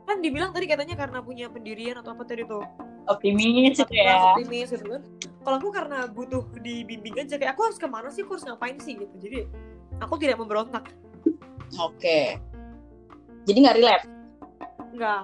[0.06, 2.62] kan dibilang tadi katanya karena punya pendirian atau apa tadi tuh
[3.10, 4.34] Optimis itu Karena ya.
[4.38, 5.02] optimis gitu kan
[5.42, 8.78] kalau aku karena butuh dibimbing aja kayak aku harus ke mana sih aku harus ngapain
[8.78, 9.50] sih gitu jadi
[9.98, 10.94] aku tidak memberontak
[11.74, 12.38] Oke.
[13.46, 14.06] Jadi nggak relate.
[14.96, 15.22] nggak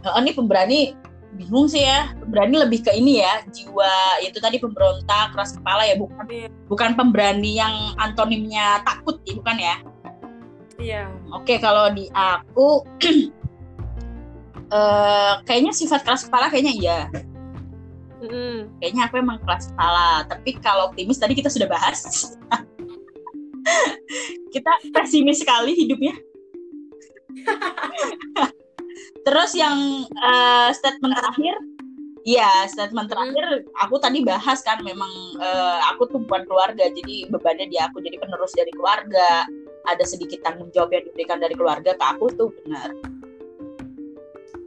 [0.00, 0.80] Oh, ini pemberani
[1.36, 2.16] bingung sih ya.
[2.16, 6.48] Pemberani lebih ke ini ya, jiwa itu tadi pemberontak, keras kepala ya, bukan Iya.
[6.72, 9.76] bukan pemberani yang antonimnya takut ya, bukan ya.
[10.80, 11.02] iya
[11.36, 12.80] Oke, kalau di aku
[14.72, 16.98] eh kayaknya sifat keras kepala kayaknya iya.
[18.20, 18.68] Mm-mm.
[18.80, 20.24] Kayaknya aku emang keras kepala.
[20.28, 22.00] Tapi kalau optimis tadi kita sudah bahas.
[24.54, 26.14] kita pesimis sekali hidupnya.
[29.26, 31.54] Terus yang eh, statement terakhir
[32.20, 35.08] Iya, statement terakhir aku tadi bahas kan memang
[35.40, 39.48] eh, aku tumpuan keluarga, jadi bebannya di aku jadi penerus dari keluarga.
[39.88, 42.92] Ada sedikit tanggung jawab yang diberikan dari keluarga ke aku tuh benar.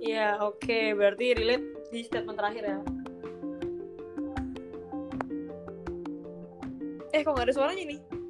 [0.02, 0.98] Iya, oke.
[0.98, 2.80] Berarti relate di statement terakhir ya.
[7.14, 8.23] Eh, kok nggak ada suaranya nih?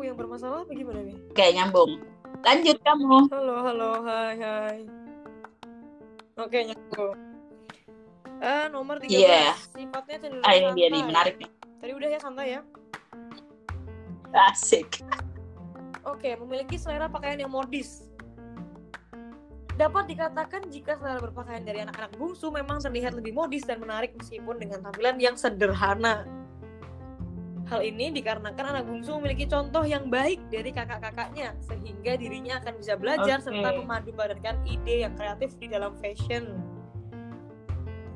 [0.00, 1.12] Aku yang bermasalah apa gimana nih?
[1.36, 2.00] Kayak nyambung.
[2.40, 3.28] Lanjut kamu.
[3.36, 4.78] Halo, halo, hai, hai.
[6.40, 7.20] Oke, nyambung.
[8.40, 9.12] Eh, nomor 13.
[9.12, 9.52] Iya.
[9.60, 11.52] Sifatnya cenderung Ah ini dia nih menarik nih.
[11.84, 12.60] Tadi udah ya santai ya.
[14.32, 15.04] Asik.
[16.08, 18.08] Oke, memiliki selera pakaian yang modis.
[19.76, 24.64] Dapat dikatakan jika selera berpakaian dari anak-anak bungsu memang terlihat lebih modis dan menarik meskipun
[24.64, 26.24] dengan tampilan yang sederhana.
[27.70, 32.98] Hal ini dikarenakan anak bungsu memiliki contoh yang baik dari kakak-kakaknya, sehingga dirinya akan bisa
[32.98, 33.46] belajar Oke.
[33.46, 36.58] serta memadu padankan ide yang kreatif di dalam fashion.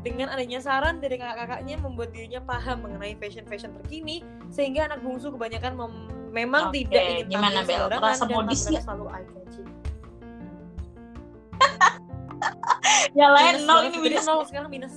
[0.02, 5.78] Dengan adanya saran dari kakak-kakaknya membuat dirinya paham mengenai fashion-fashion terkini, sehingga anak bungsu kebanyakan
[5.78, 7.86] mem- memang Oke, tidak ingin gimana, Bel?
[7.86, 8.82] dan modis nggak?
[8.82, 9.70] selalu eye catching.
[13.16, 14.26] Nyalain Minus nol ini minus.
[14.26, 14.94] nol sekarang minus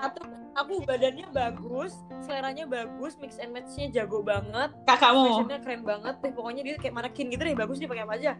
[0.00, 0.24] satu
[0.54, 5.46] aku badannya bagus seleranya bagus mix and matchnya jago banget Kakakmu.
[5.46, 8.34] fashionnya keren banget deh pokoknya dia kayak manekin gitu deh bagus dia pakai apa aja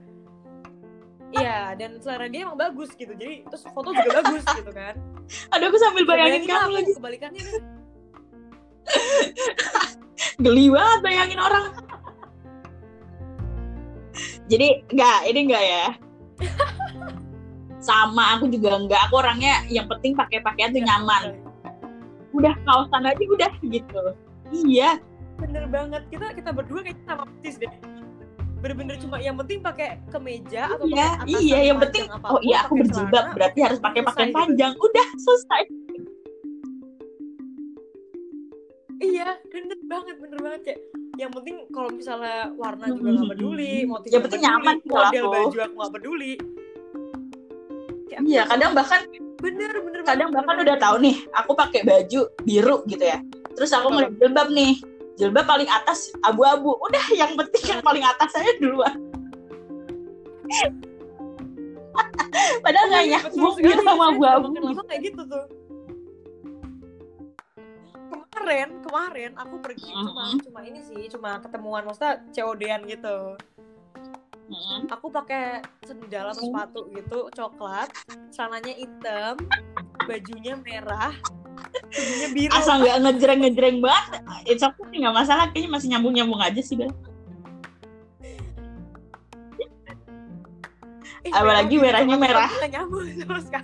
[1.31, 3.15] Iya, dan selera dia emang bagus gitu.
[3.15, 4.99] Jadi terus foto juga bagus gitu kan.
[5.55, 6.93] Aduh aku sambil bayangin Bayangin kamu aku lagi.
[6.99, 7.61] kebalikannya nih.
[10.43, 11.65] Geli banget bayangin orang.
[14.51, 15.85] Jadi enggak, ini enggak ya.
[17.87, 18.99] Sama aku juga enggak.
[19.07, 21.39] Aku orangnya yang penting pakai pakaian tuh nyaman.
[22.31, 24.03] Udah kaosan aja udah gitu.
[24.51, 24.99] Iya,
[25.41, 26.03] Bener banget.
[26.13, 27.73] Kita kita berdua kayaknya sama persis deh.
[28.61, 31.59] Bener-bener cuma yang penting pakai kemeja atau iya, pakai iya.
[31.73, 34.37] Yang penting, apa pun, oh iya aku berjilbab celana, berarti harus pakai pakaian gitu.
[34.37, 34.73] panjang.
[34.77, 35.63] Udah selesai.
[39.01, 40.81] Iya, bener banget, bener banget kayak
[41.17, 45.33] yang penting kalau misalnya warna juga nggak peduli, motif Yang penting peduli, nyaman model aku.
[45.33, 46.33] baju aku nggak peduli.
[48.19, 49.01] Iya, aku- kadang bahkan
[49.39, 53.19] bener bener kadang banget, bahkan bener udah tahu nih, aku pakai baju biru gitu ya.
[53.55, 54.75] Terus aku ngeliat jilbab nih.
[55.15, 56.73] Jilbab paling atas abu-abu.
[56.81, 58.97] Udah yang penting yang paling atas saya duluan.
[62.65, 64.47] Padahal nggak Iya, nyambung gitu sama abu-abu.
[64.55, 65.45] lama kayak gitu tuh.
[68.31, 73.37] Kemarin, kemarin aku pergi cuma cuma ini sih, cuma ketemuan maksudnya COD-an gitu.
[74.91, 77.87] Aku pakai sendal atau sepatu gitu, coklat,
[78.35, 79.35] celananya hitam,
[80.11, 81.15] bajunya merah,
[81.95, 82.53] bajunya biru.
[82.59, 84.21] Asal nggak ngejreng-ngejreng banget,
[84.51, 85.47] it's okay nggak masalah.
[85.55, 86.91] Kayaknya masih nyambung-nyambung aja sih, Bel.
[91.21, 92.51] Eh, apalagi merah merahnya gitu, merah.
[92.65, 93.05] nyambung.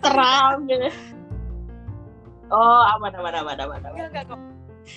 [0.04, 0.88] Terang gitu.
[2.46, 3.98] Oh, aman, aman, aman, aman, aman.
[4.06, 4.40] Enggak, enggak.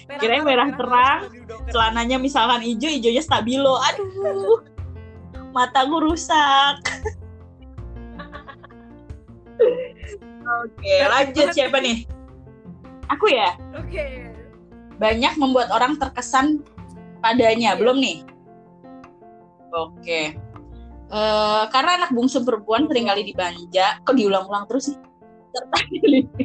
[0.05, 1.19] Merah Kirain merah banget, terang,
[1.49, 1.71] doker.
[1.73, 3.73] Celananya misalkan hijau, hijaunya stabilo.
[3.89, 4.61] Aduh,
[5.51, 6.77] mataku rusak.
[10.49, 12.09] Oke, lanjut siapa nih?
[13.11, 13.53] Aku ya.
[13.77, 14.33] Oke.
[14.97, 16.61] Banyak membuat orang terkesan
[17.19, 17.79] padanya, Iya.
[17.79, 18.17] belum nih?
[19.69, 20.21] Oke.
[21.09, 24.97] Eh, karena anak bungsu perempuan sering kali dibanja, kok diulang-ulang terus sih?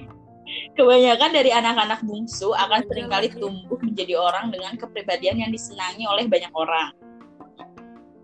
[0.76, 3.40] Kebanyakan dari anak-anak bungsu akan Banja sering kali lagi.
[3.40, 6.92] tumbuh menjadi orang dengan kepribadian yang disenangi oleh banyak orang.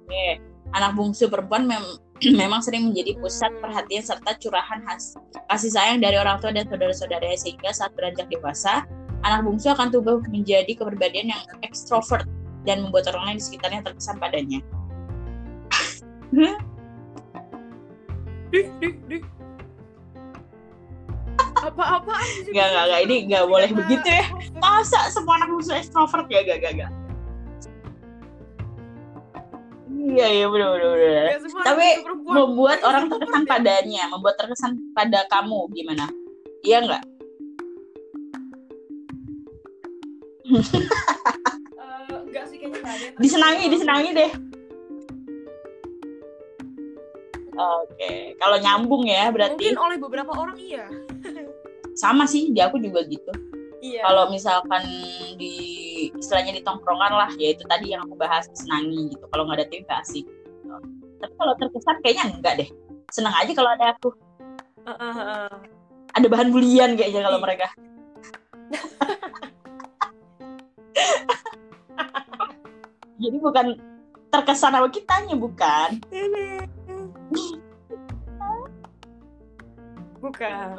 [0.09, 0.50] Oke.
[0.71, 1.99] Anak bungsu perempuan mem-
[2.41, 5.17] memang sering menjadi pusat perhatian serta curahan khas
[5.49, 8.85] kasih sayang dari orang tua dan saudara-saudaranya sehingga saat beranjak dewasa,
[9.25, 12.29] anak bungsu akan tumbuh menjadi kepribadian yang ekstrovert
[12.69, 14.61] dan membuat orang lain di sekitarnya terkesan padanya.
[21.61, 22.29] Apa-apaan?
[22.51, 23.01] Gak, gak, gak.
[23.09, 24.25] Ini gak boleh begitu ya.
[24.61, 26.45] Masa semua anak bungsu ekstrovert ya?
[26.45, 26.91] Gak, gak, gak.
[30.11, 31.25] Iya, iya, bener, bener, bener.
[31.31, 31.89] Ya, semua Tapi.
[32.27, 36.07] Membuat orang terkesan padanya, membuat terkesan pada kamu gimana?
[36.67, 37.03] Iya nggak?
[40.51, 44.31] Eh, enggak sih kayaknya enggak yang Disenangi, disenangi deh.
[47.61, 50.89] Oke, kalau nyambung ya berarti Mungkin oleh beberapa orang iya.
[52.03, 53.31] sama sih di aku juga gitu.
[53.81, 54.05] Iya.
[54.05, 54.85] Kalau misalkan
[55.41, 55.57] di
[56.13, 59.25] istilahnya di tongkrongan lah, ya itu tadi yang aku bahas disenangi gitu.
[59.33, 60.29] Kalau nggak ada tim nggak asik.
[60.29, 60.77] Gitu.
[61.21, 62.69] Tapi kalau terkesan kayaknya enggak deh.
[63.09, 64.13] Senang aja kalau ada aku.
[64.85, 65.49] Eh, eh, eh.
[66.13, 67.73] Ada bahan bulian kayaknya kalau mereka.
[73.21, 73.77] Jadi bukan
[74.33, 76.01] terkesan sama kitanya bukan.
[80.21, 80.77] Bukan.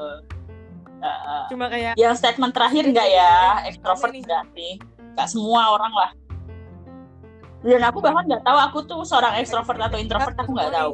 [1.01, 3.65] Uh, cuma kayak yang statement terakhir enggak ya?
[3.65, 4.21] Ekstrovert Apa nih?
[4.21, 4.71] enggak sih?
[5.13, 6.11] Enggak semua orang lah.
[7.61, 10.93] Dan aku bahkan nggak tahu aku tuh seorang ekstrovert atau introvert aku nggak tahu.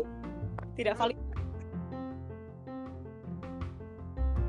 [0.76, 1.18] Tidak valid.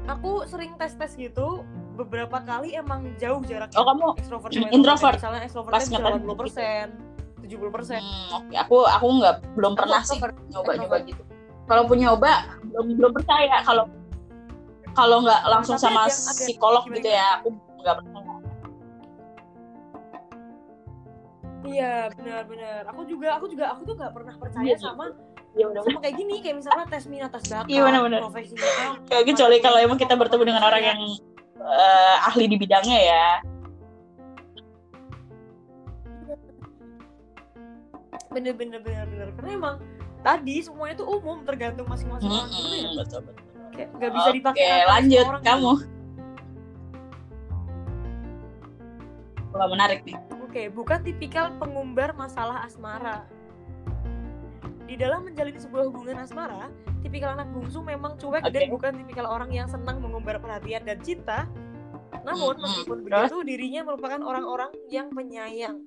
[0.09, 1.63] Aku sering tes tes gitu
[1.99, 5.15] beberapa kali emang jauh jaraknya oh kamu extrovert sama introvert.
[5.19, 6.87] misalnya extrovert Pas bisa ngetes 80 persen
[7.49, 8.01] 70 persen.
[8.05, 10.21] Hmm, aku aku nggak belum pernah sih
[10.53, 11.23] nyoba nyoba gitu.
[11.65, 12.33] Kalau pun nyoba
[12.65, 13.65] belum belum percaya.
[13.65, 13.89] Kalau
[14.99, 18.35] kalau nggak langsung sama ada- psikolog gitu ya aku nggak percaya
[21.65, 25.05] iya benar-benar aku juga aku juga aku tuh nggak pernah percaya Iya, sama
[25.55, 28.21] ya udah sama kayak gini kayak misalnya tes minat tes bakat Iya, benar-benar.
[28.23, 31.01] profesinya apa, Ya, kecuali kalau emang kita bertemu dengan orang yang
[31.59, 33.27] eh, ahli di bidangnya ya.
[38.29, 39.77] Bener-bener bener-bener karena emang
[40.21, 42.49] tadi semuanya tuh umum tergantung masing-masing orang.
[42.49, 43.48] Ya Mm-mm, betul betul
[43.79, 45.73] kayak nggak bisa dipakai Oke, lanjut orang kamu.
[49.55, 50.19] Wah, menarik nih.
[50.43, 53.25] Oke, bukan tipikal pengumbar masalah asmara.
[54.89, 56.73] Di dalam menjalin sebuah hubungan asmara,
[57.05, 58.53] tipikal anak bungsu memang cuek Oke.
[58.57, 61.47] dan bukan tipikal orang yang senang mengumbar perhatian dan cinta.
[62.25, 65.85] Namun, meskipun begitu, dirinya merupakan orang-orang yang penyayang.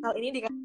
[0.00, 0.59] Hal ini dikatakan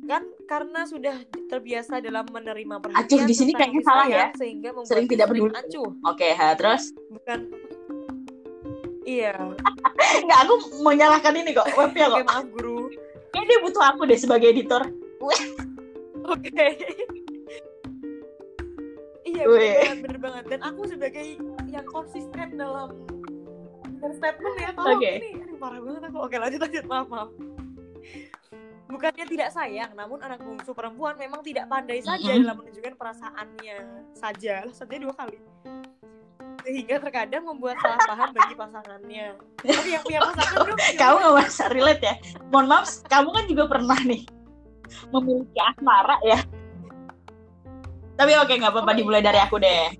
[0.45, 1.15] karena sudah
[1.49, 3.05] terbiasa dalam menerima perhatian.
[3.05, 4.37] Acuh, di sini kayaknya salah sayang, ya.
[4.37, 5.51] Sehingga membuat Sering tidak peduli.
[5.53, 5.89] acuh.
[6.05, 7.39] Oke, ha, terus Bukan
[9.05, 9.37] Iya,
[10.25, 12.25] enggak aku mau nyalahkan ini kok webnya kok.
[12.25, 12.89] maaf guru.
[13.37, 14.81] Dia butuh aku deh sebagai editor.
[16.25, 16.65] Oke.
[19.29, 20.43] iya bener banget, bener banget.
[20.49, 21.37] Dan aku sebagai
[21.69, 22.97] yang konsisten dalam
[24.17, 25.11] statement ya, kalau Oke.
[25.21, 26.17] ini aduh, parah banget aku.
[26.25, 27.29] Oke lanjut lanjut maaf maaf.
[28.95, 32.47] Bukannya tidak sayang, namun anak bungsu perempuan memang tidak pandai saja Mm-mm.
[32.47, 33.77] dalam menunjukkan perasaannya
[34.15, 35.35] saja, lah saja dua kali.
[36.63, 39.35] Sehingga terkadang membuat salah paham bagi pasangannya.
[39.67, 40.79] Oke, yang punya pasangan dong.
[41.03, 42.15] Kamu nggak merasa relate ya?
[42.55, 44.23] Mohon maaf, kamu kan juga pernah nih
[45.11, 46.39] memiliki asmara ya.
[48.15, 49.91] Tapi oke nggak apa-apa Oh, dimulai dari aku deh.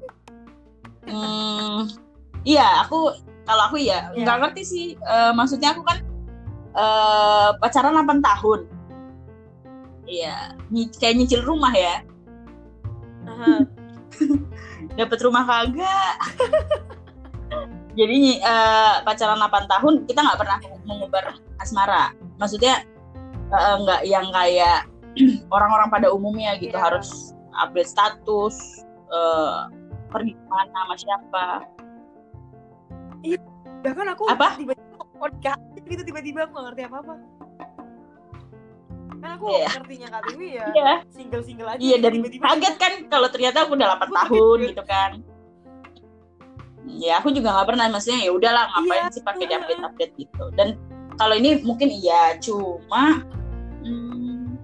[1.06, 1.86] Hmm,
[2.48, 3.12] iya aku
[3.44, 4.86] kalau aku ya nggak ngerti sih.
[4.96, 6.00] Eh, maksudnya aku kan
[6.80, 8.75] eh, pacaran 8 tahun.
[10.06, 12.06] Iya, nyi- kayak nyicil rumah ya.
[13.26, 13.66] Aha.
[15.00, 16.16] Dapat rumah kagak.
[18.00, 21.26] Jadi eh, pacaran 8 tahun kita nggak pernah mengubar
[21.58, 22.12] asmara.
[22.38, 22.84] Maksudnya
[23.50, 24.86] eh, nggak yang kayak
[25.56, 26.84] orang-orang pada umumnya gitu Iya.
[26.92, 29.58] harus update status, eh,
[30.12, 31.46] pergi ke mana sama siapa.
[33.82, 34.60] Bahkan aku Apa?
[34.60, 35.54] tiba-tiba
[35.88, 37.16] gitu tiba-tiba aku ngerti apa-apa.
[39.26, 39.68] Kan aku Iya.
[39.82, 40.92] ngertinya Kak Tiwi ya Iya.
[41.10, 41.82] single-single aja.
[41.82, 45.12] Iya dan tiba-tiba kaget kan kalau ternyata aku udah 8 Aku tahun gitu kan.
[46.86, 49.14] Ya aku juga nggak pernah maksudnya ya udahlah ngapain Iya.
[49.18, 50.46] sih pakai update update gitu.
[50.54, 50.78] Dan
[51.18, 53.26] kalau ini mungkin iya cuma
[53.82, 54.62] hmm,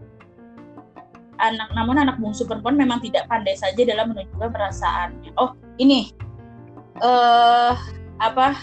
[1.42, 5.34] anak namun anak bungsu perempuan memang tidak pandai saja dalam menunjukkan perasaannya.
[5.42, 6.14] Oh ini
[7.02, 7.74] eh
[8.22, 8.62] apa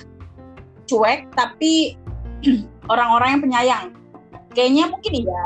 [0.87, 1.99] cuek tapi
[2.93, 3.85] orang-orang yang penyayang.
[4.55, 5.43] Kayaknya mungkin iya.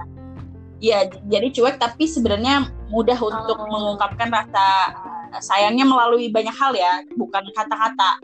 [0.82, 3.70] J- jadi cuek tapi sebenarnya mudah untuk Oh.
[3.70, 4.66] mengungkapkan rasa
[5.30, 8.18] uh, sayangnya melalui banyak hal ya, bukan kata-kata.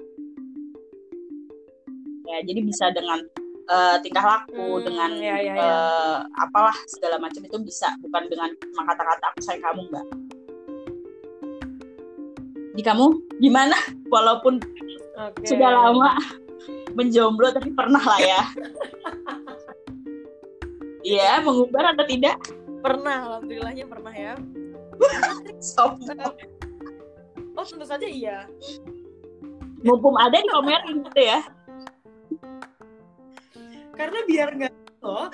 [2.28, 3.22] Ya, jadi bisa dengan
[3.70, 5.64] uh, tingkah laku, Hmm, dengan iya, iya, iya.
[5.64, 10.06] uh, apalah segala macam itu bisa, bukan dengan cuma kata-kata aku sayang kamu enggak.
[12.74, 13.06] Di kamu
[13.38, 13.78] gimana?
[14.12, 14.60] Walaupun
[15.16, 15.46] Oke.
[15.46, 16.18] sudah lama
[16.92, 18.42] menjomblo tapi pernah lah ya.
[21.08, 22.36] Iya, mengumbar atau tidak?
[22.84, 24.34] Pernah, alhamdulillahnya pernah ya.
[27.58, 28.44] Oh tentu saja iya.
[29.82, 31.40] Mumpung ada di komerin gitu ya.
[33.98, 34.72] Karena biar nggak
[35.02, 35.26] loh,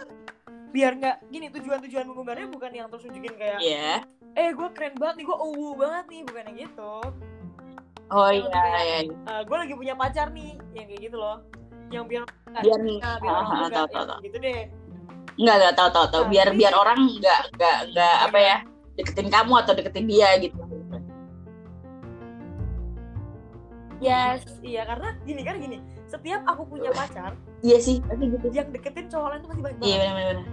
[0.73, 4.03] biar nggak gini tujuan-tujuan mengumbarnya bukan yang terus nunjukin kayak Iya.
[4.35, 6.95] eh gue keren banget nih gue uwu banget nih bukan yang gitu
[8.11, 8.99] Oh Yang iya, kayak, iya.
[9.07, 9.37] iya.
[9.47, 11.37] gue lagi punya pacar nih yang kayak gitu loh
[11.93, 12.23] yang biar
[12.59, 12.81] Biar
[13.71, 14.19] tahu.
[14.27, 14.61] gitu deh
[15.35, 16.23] Enggak, enggak tahu tahu tahu.
[16.29, 18.57] Biar Tapi- biar orang enggak enggak enggak apa ya
[18.95, 20.59] deketin kamu atau deketin dia gitu.
[24.01, 28.47] yes iya karena gini kan gini setiap aku punya pacar Iya sih, pasti gitu.
[28.53, 30.47] yang deketin cowok lain tuh masih banyak Iya banget benar benar.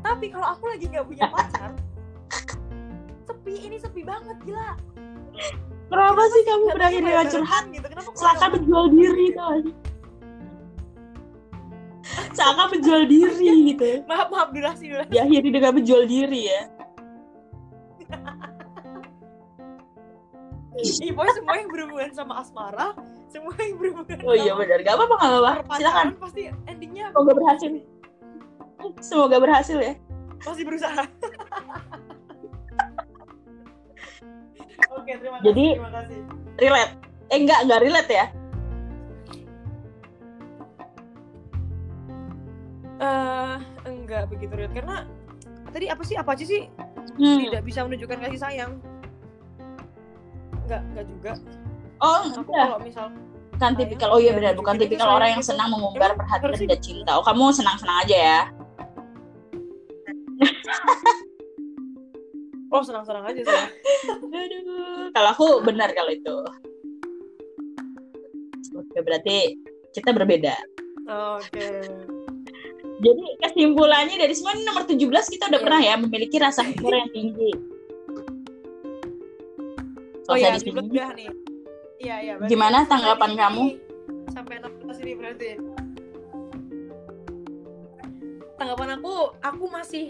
[0.00, 1.70] tapi kalau aku lagi nggak punya pacar
[3.26, 4.70] sepi ini sepi banget gila
[5.84, 7.64] Kenapa sih kamu berakhir dengan curhat?
[7.68, 9.74] gitu kenapa kalau- menjual diri tau sih?
[12.36, 14.04] Seakan menjual diri gitu.
[14.04, 16.60] maaf maaf durasi durasi Diakhiri dengan menjual diri ya.
[20.74, 22.98] Iya, pokoknya semua yang berhubungan sama asmara,
[23.30, 25.52] semua yang berhubungan Oh iya benar, gak apa-apa gak apa-apa.
[25.54, 27.70] Silakan, perpacaran pasti endingnya Semoga berhasil.
[29.00, 29.94] semoga berhasil ya.
[30.44, 31.02] Masih berusaha.
[34.98, 35.46] Oke, terima kasih.
[35.48, 36.18] Jadi- terima kasih.
[36.58, 36.92] Relate.
[37.32, 38.26] Eh enggak, enggak relate ya.
[43.04, 43.54] Eh,
[43.84, 45.04] enggak begitu real karena
[45.68, 46.64] tadi apa sih apa aja sih
[47.14, 47.46] Hmm.
[47.46, 48.72] tidak bisa menunjukkan kasih sayang.
[50.64, 51.32] Enggak, enggak juga.
[52.00, 52.66] Oh, Aku enggak.
[52.72, 53.06] kalau misal
[53.54, 54.08] Bukan tipikal.
[54.10, 57.14] Oh iya ya benar, bukan tipikal orang yang senang mengumbar perhatian dan cinta.
[57.14, 58.40] Oh, kamu senang-senang aja ya.
[62.74, 63.62] oh senang-senang aja sih.
[64.10, 66.36] Aduh, kalau aku benar kalau itu.
[68.74, 69.54] Oke, berarti
[69.94, 70.58] kita berbeda.
[71.38, 71.68] Oke.
[72.94, 75.02] Jadi kesimpulannya dari semua ini nomor 17
[75.34, 75.66] kita udah Iya.
[75.66, 77.50] pernah ya memiliki rasa humor yang tinggi.
[80.24, 80.72] Oh iya, di sini.
[80.72, 81.28] udah nih.
[82.00, 82.34] Iya, iya.
[82.46, 83.64] Gimana tanggapan di kamu?
[84.32, 85.48] Sampai 16 ini berarti.
[88.54, 90.04] Tanggapan aku, aku masih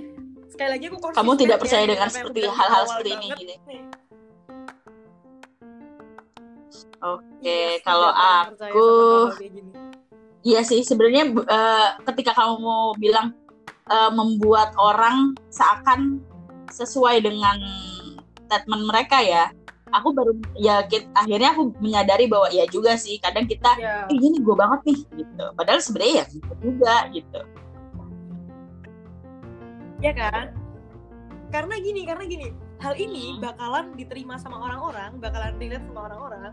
[0.47, 3.43] sekali lagi aku konsisten Kamu tidak ya, percaya gitu, dengan seperti hal-hal seperti ini gitu.
[3.67, 3.83] nih.
[7.05, 8.87] Oke, kalau tidak pernah percaya aku
[10.45, 13.33] Iya sih, sebenarnya eh, ketika kamu mau bilang
[13.89, 16.21] eh, membuat orang seakan
[16.69, 17.57] sesuai dengan
[18.45, 19.49] statement mereka ya,
[19.89, 23.73] aku baru ya kit- akhirnya aku menyadari bahwa ya juga sih kadang kita.
[24.13, 25.45] "Ih, ini gue banget nih gitu.
[25.57, 27.41] Padahal sebenarnya ya gitu juga gitu.
[30.05, 30.47] Iya kan?
[31.49, 32.47] Karena gini, karena gini,
[32.83, 33.49] hal ini Hmm.
[33.49, 36.53] bakalan diterima sama orang-orang, bakalan dilihat sama orang-orang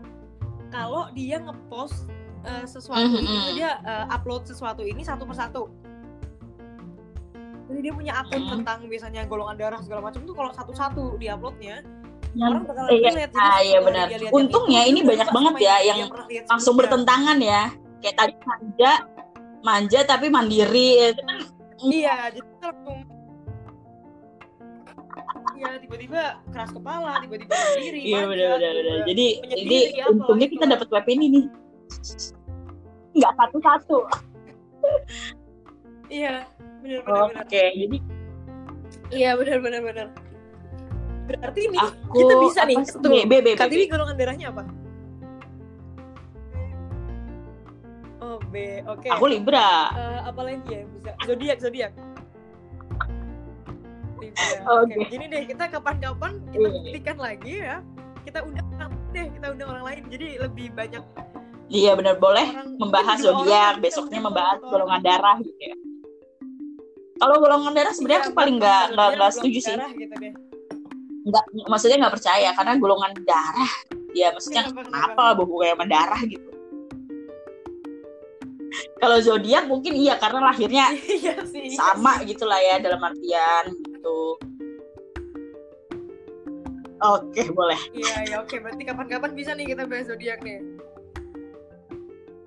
[0.72, 2.08] kalau dia ngepost
[2.42, 3.18] eh, sesuatu Mhm.
[3.18, 5.70] ini, dia eh, upload sesuatu ini satu persatu.
[7.66, 8.50] Jadi dia punya akun Mhm.
[8.60, 11.80] tentang biasanya golongan darah segala macam tuh kalau satu-satu diuploadnya
[12.32, 13.10] Yang orang bakalan iya.
[13.12, 14.06] Jadi ah, iya benar.
[14.08, 15.98] yang Untungnya itu, ini banyak banget ya yang
[16.28, 17.62] lihat langsung bertentangan ya.
[18.00, 18.92] Kayak tadi manja,
[19.60, 21.12] manja tapi mandiri.
[21.12, 21.38] Itu kan
[21.82, 22.98] Iya, jadi langsung
[25.52, 28.00] Iya, tiba-tiba keras kepala, tiba-tiba sendiri.
[28.02, 28.98] Iya benar benar benar.
[29.06, 29.26] Jadi
[29.94, 30.72] apa, untungnya gitu kita kan.
[30.74, 31.44] dapat web ini nih.
[33.12, 33.98] Nggak satu-satu.
[36.08, 36.44] Iya,
[36.82, 37.44] benar benar benar.
[37.44, 37.98] Oke, jadi
[39.12, 40.08] Iya, benar benar benar.
[41.28, 42.76] Berarti ini aku kita bisa nih.
[42.98, 43.08] Tunggu.
[43.08, 44.62] B, B, B, Kartini golongan darahnya apa?
[48.22, 48.80] Oh, B.
[48.88, 49.08] Oke.
[49.10, 49.92] Aku Libra.
[49.92, 51.10] Eh, apa lagi ya bisa?
[51.28, 51.92] Zodiak, zodiak.
[54.18, 54.46] Libra.
[54.80, 54.94] Oke.
[54.96, 55.04] Oke.
[55.10, 56.74] Gini deh, kita kapan-kapan kita Iya.
[56.80, 57.76] buktikan lagi ya.
[58.22, 60.02] Kita undang deh, kita undang orang lain.
[60.08, 61.04] Jadi lebih banyak
[61.72, 65.76] Iya benar boleh orang membahas zodiak, besoknya membahas satu golongan darah gitu ya.
[67.16, 69.76] Kalau golongan darah sebenarnya Iya, aku paling nggak nggak nggak setuju sih.
[69.96, 70.32] gitu deh.
[71.22, 73.72] Nggak, maksudnya nggak percaya karena golongan darah.
[74.12, 75.40] Ya maksudnya Kenapa, kenapa kenapa?
[75.40, 76.48] hubungannya sama darah gitu.
[78.98, 80.86] Kalau zodiak mungkin iya karena lahirnya
[81.20, 81.72] Iya sih.
[81.72, 82.32] iya sama sih.
[82.32, 84.18] gitulah ya dalam artian gitu.
[87.02, 87.80] Oke boleh.
[87.92, 88.60] Iya, ya oke.
[88.60, 90.60] Berarti kapan-kapan bisa nih kita bahas zodiak nih.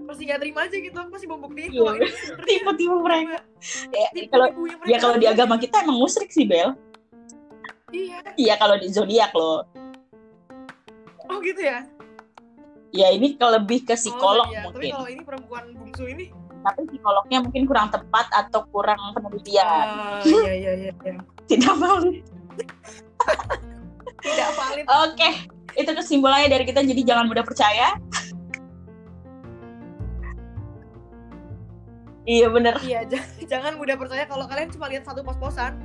[0.06, 3.38] Masih nggak terima aja gitu, aku masih mau buktiin Iya, kalau Tipe-tipe mereka.
[3.90, 6.77] Ya, tipe kalau ibunya ya kalau di agama kita emang musrik sih Bel.
[7.90, 8.18] Iya.
[8.38, 9.65] Iya kalau di zodiak loh.
[11.26, 11.90] Oh gitu ya.
[12.94, 14.61] Ya ini kalau lebih ke psikolog oh, iya.
[14.69, 14.91] Tapi mungkin.
[14.94, 16.26] kalau ini perempuan bungsu ini.
[16.65, 19.65] Tapi psikolognya mungkin kurang tepat atau kurang penelitian.
[19.65, 20.91] Ah, iya iya iya.
[20.94, 21.18] iya.
[21.45, 22.26] Tidak valid.
[24.26, 24.86] Tidak valid.
[25.06, 25.30] Oke,
[25.77, 26.82] itu kesimpulannya dari kita.
[26.82, 27.98] Jadi jangan mudah percaya.
[32.26, 32.73] Iya bener.
[32.81, 33.06] Iya,
[33.45, 35.77] jangan mudah percaya kalau kalian cuma lihat satu pos-posan.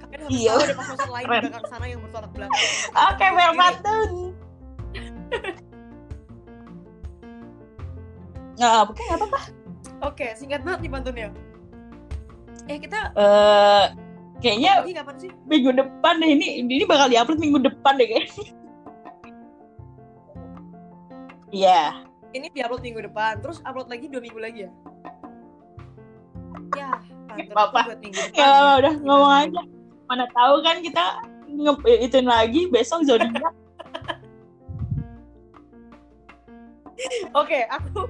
[0.00, 0.50] Kalian harus Iya.
[0.50, 2.64] tahu ada pos-posan lain di belakang sana yang bertolak belakang.
[3.08, 4.10] Oke, Bel Patun.
[8.56, 9.40] Nggak, apa-apa.
[10.02, 11.28] Oke, singkat banget nih pantunnya.
[12.68, 13.84] Eh kita Eh,
[14.38, 15.30] kayaknya lagi kapan sih?
[15.44, 18.44] minggu depan deh ini ini bakal diupload minggu depan deh kayaknya.
[21.50, 21.82] Iya.
[22.30, 24.70] Ini diupload minggu depan, terus upload lagi dua minggu lagi ya?
[26.76, 26.90] Ya,
[27.54, 28.38] buat minggu depan.
[28.38, 28.78] Ya ya.
[28.82, 29.62] udah ngomong aja.
[30.10, 31.04] Mana tahu kan kita
[31.50, 31.72] nge
[32.06, 33.32] itu lagi besok zodiak.
[37.32, 38.04] Oke, aku,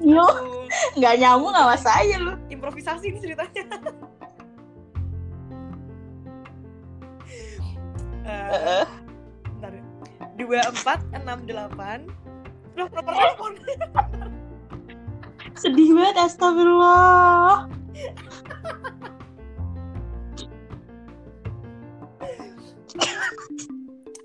[0.00, 0.64] Yo, aku
[0.96, 2.32] nggak nyambung sama saya lu.
[2.48, 3.64] improvisasi ini ceritanya.
[8.26, 8.82] Eh,
[9.62, 9.70] bentar.
[10.34, 12.10] Dua empat enam delapan.
[12.74, 13.52] Loh, nomor telepon.
[15.56, 17.68] Sedih banget astagfirullah.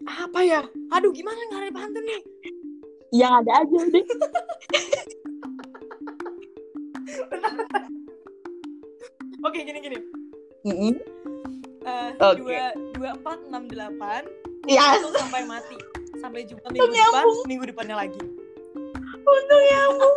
[0.08, 2.22] Apa ya aduh gimana nggak ada pantun nih
[3.12, 4.06] Yang ada aja deh.
[9.45, 9.98] oke gini gini
[10.62, 10.94] Mm-mm.
[11.82, 12.45] Eh, Oke.
[12.45, 14.22] dua dua empat enam delapan
[14.70, 15.02] Yes.
[15.18, 15.74] sampai mati
[16.22, 18.22] sampai jumpa minggu depan minggu depannya lagi
[19.22, 20.14] Untung ya ampun.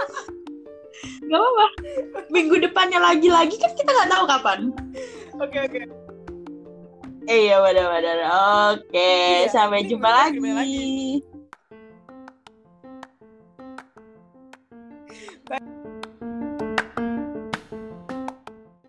[1.02, 1.66] Gak apa-apa.
[2.30, 4.60] Minggu depannya lagi-lagi kan kita nggak tahu kapan.
[5.36, 5.80] oke oke
[7.24, 8.18] Eh, Iya benar-benar.
[8.76, 10.44] Oke, Iya, sampai jumpa lagi.
[10.44, 11.24] lagi?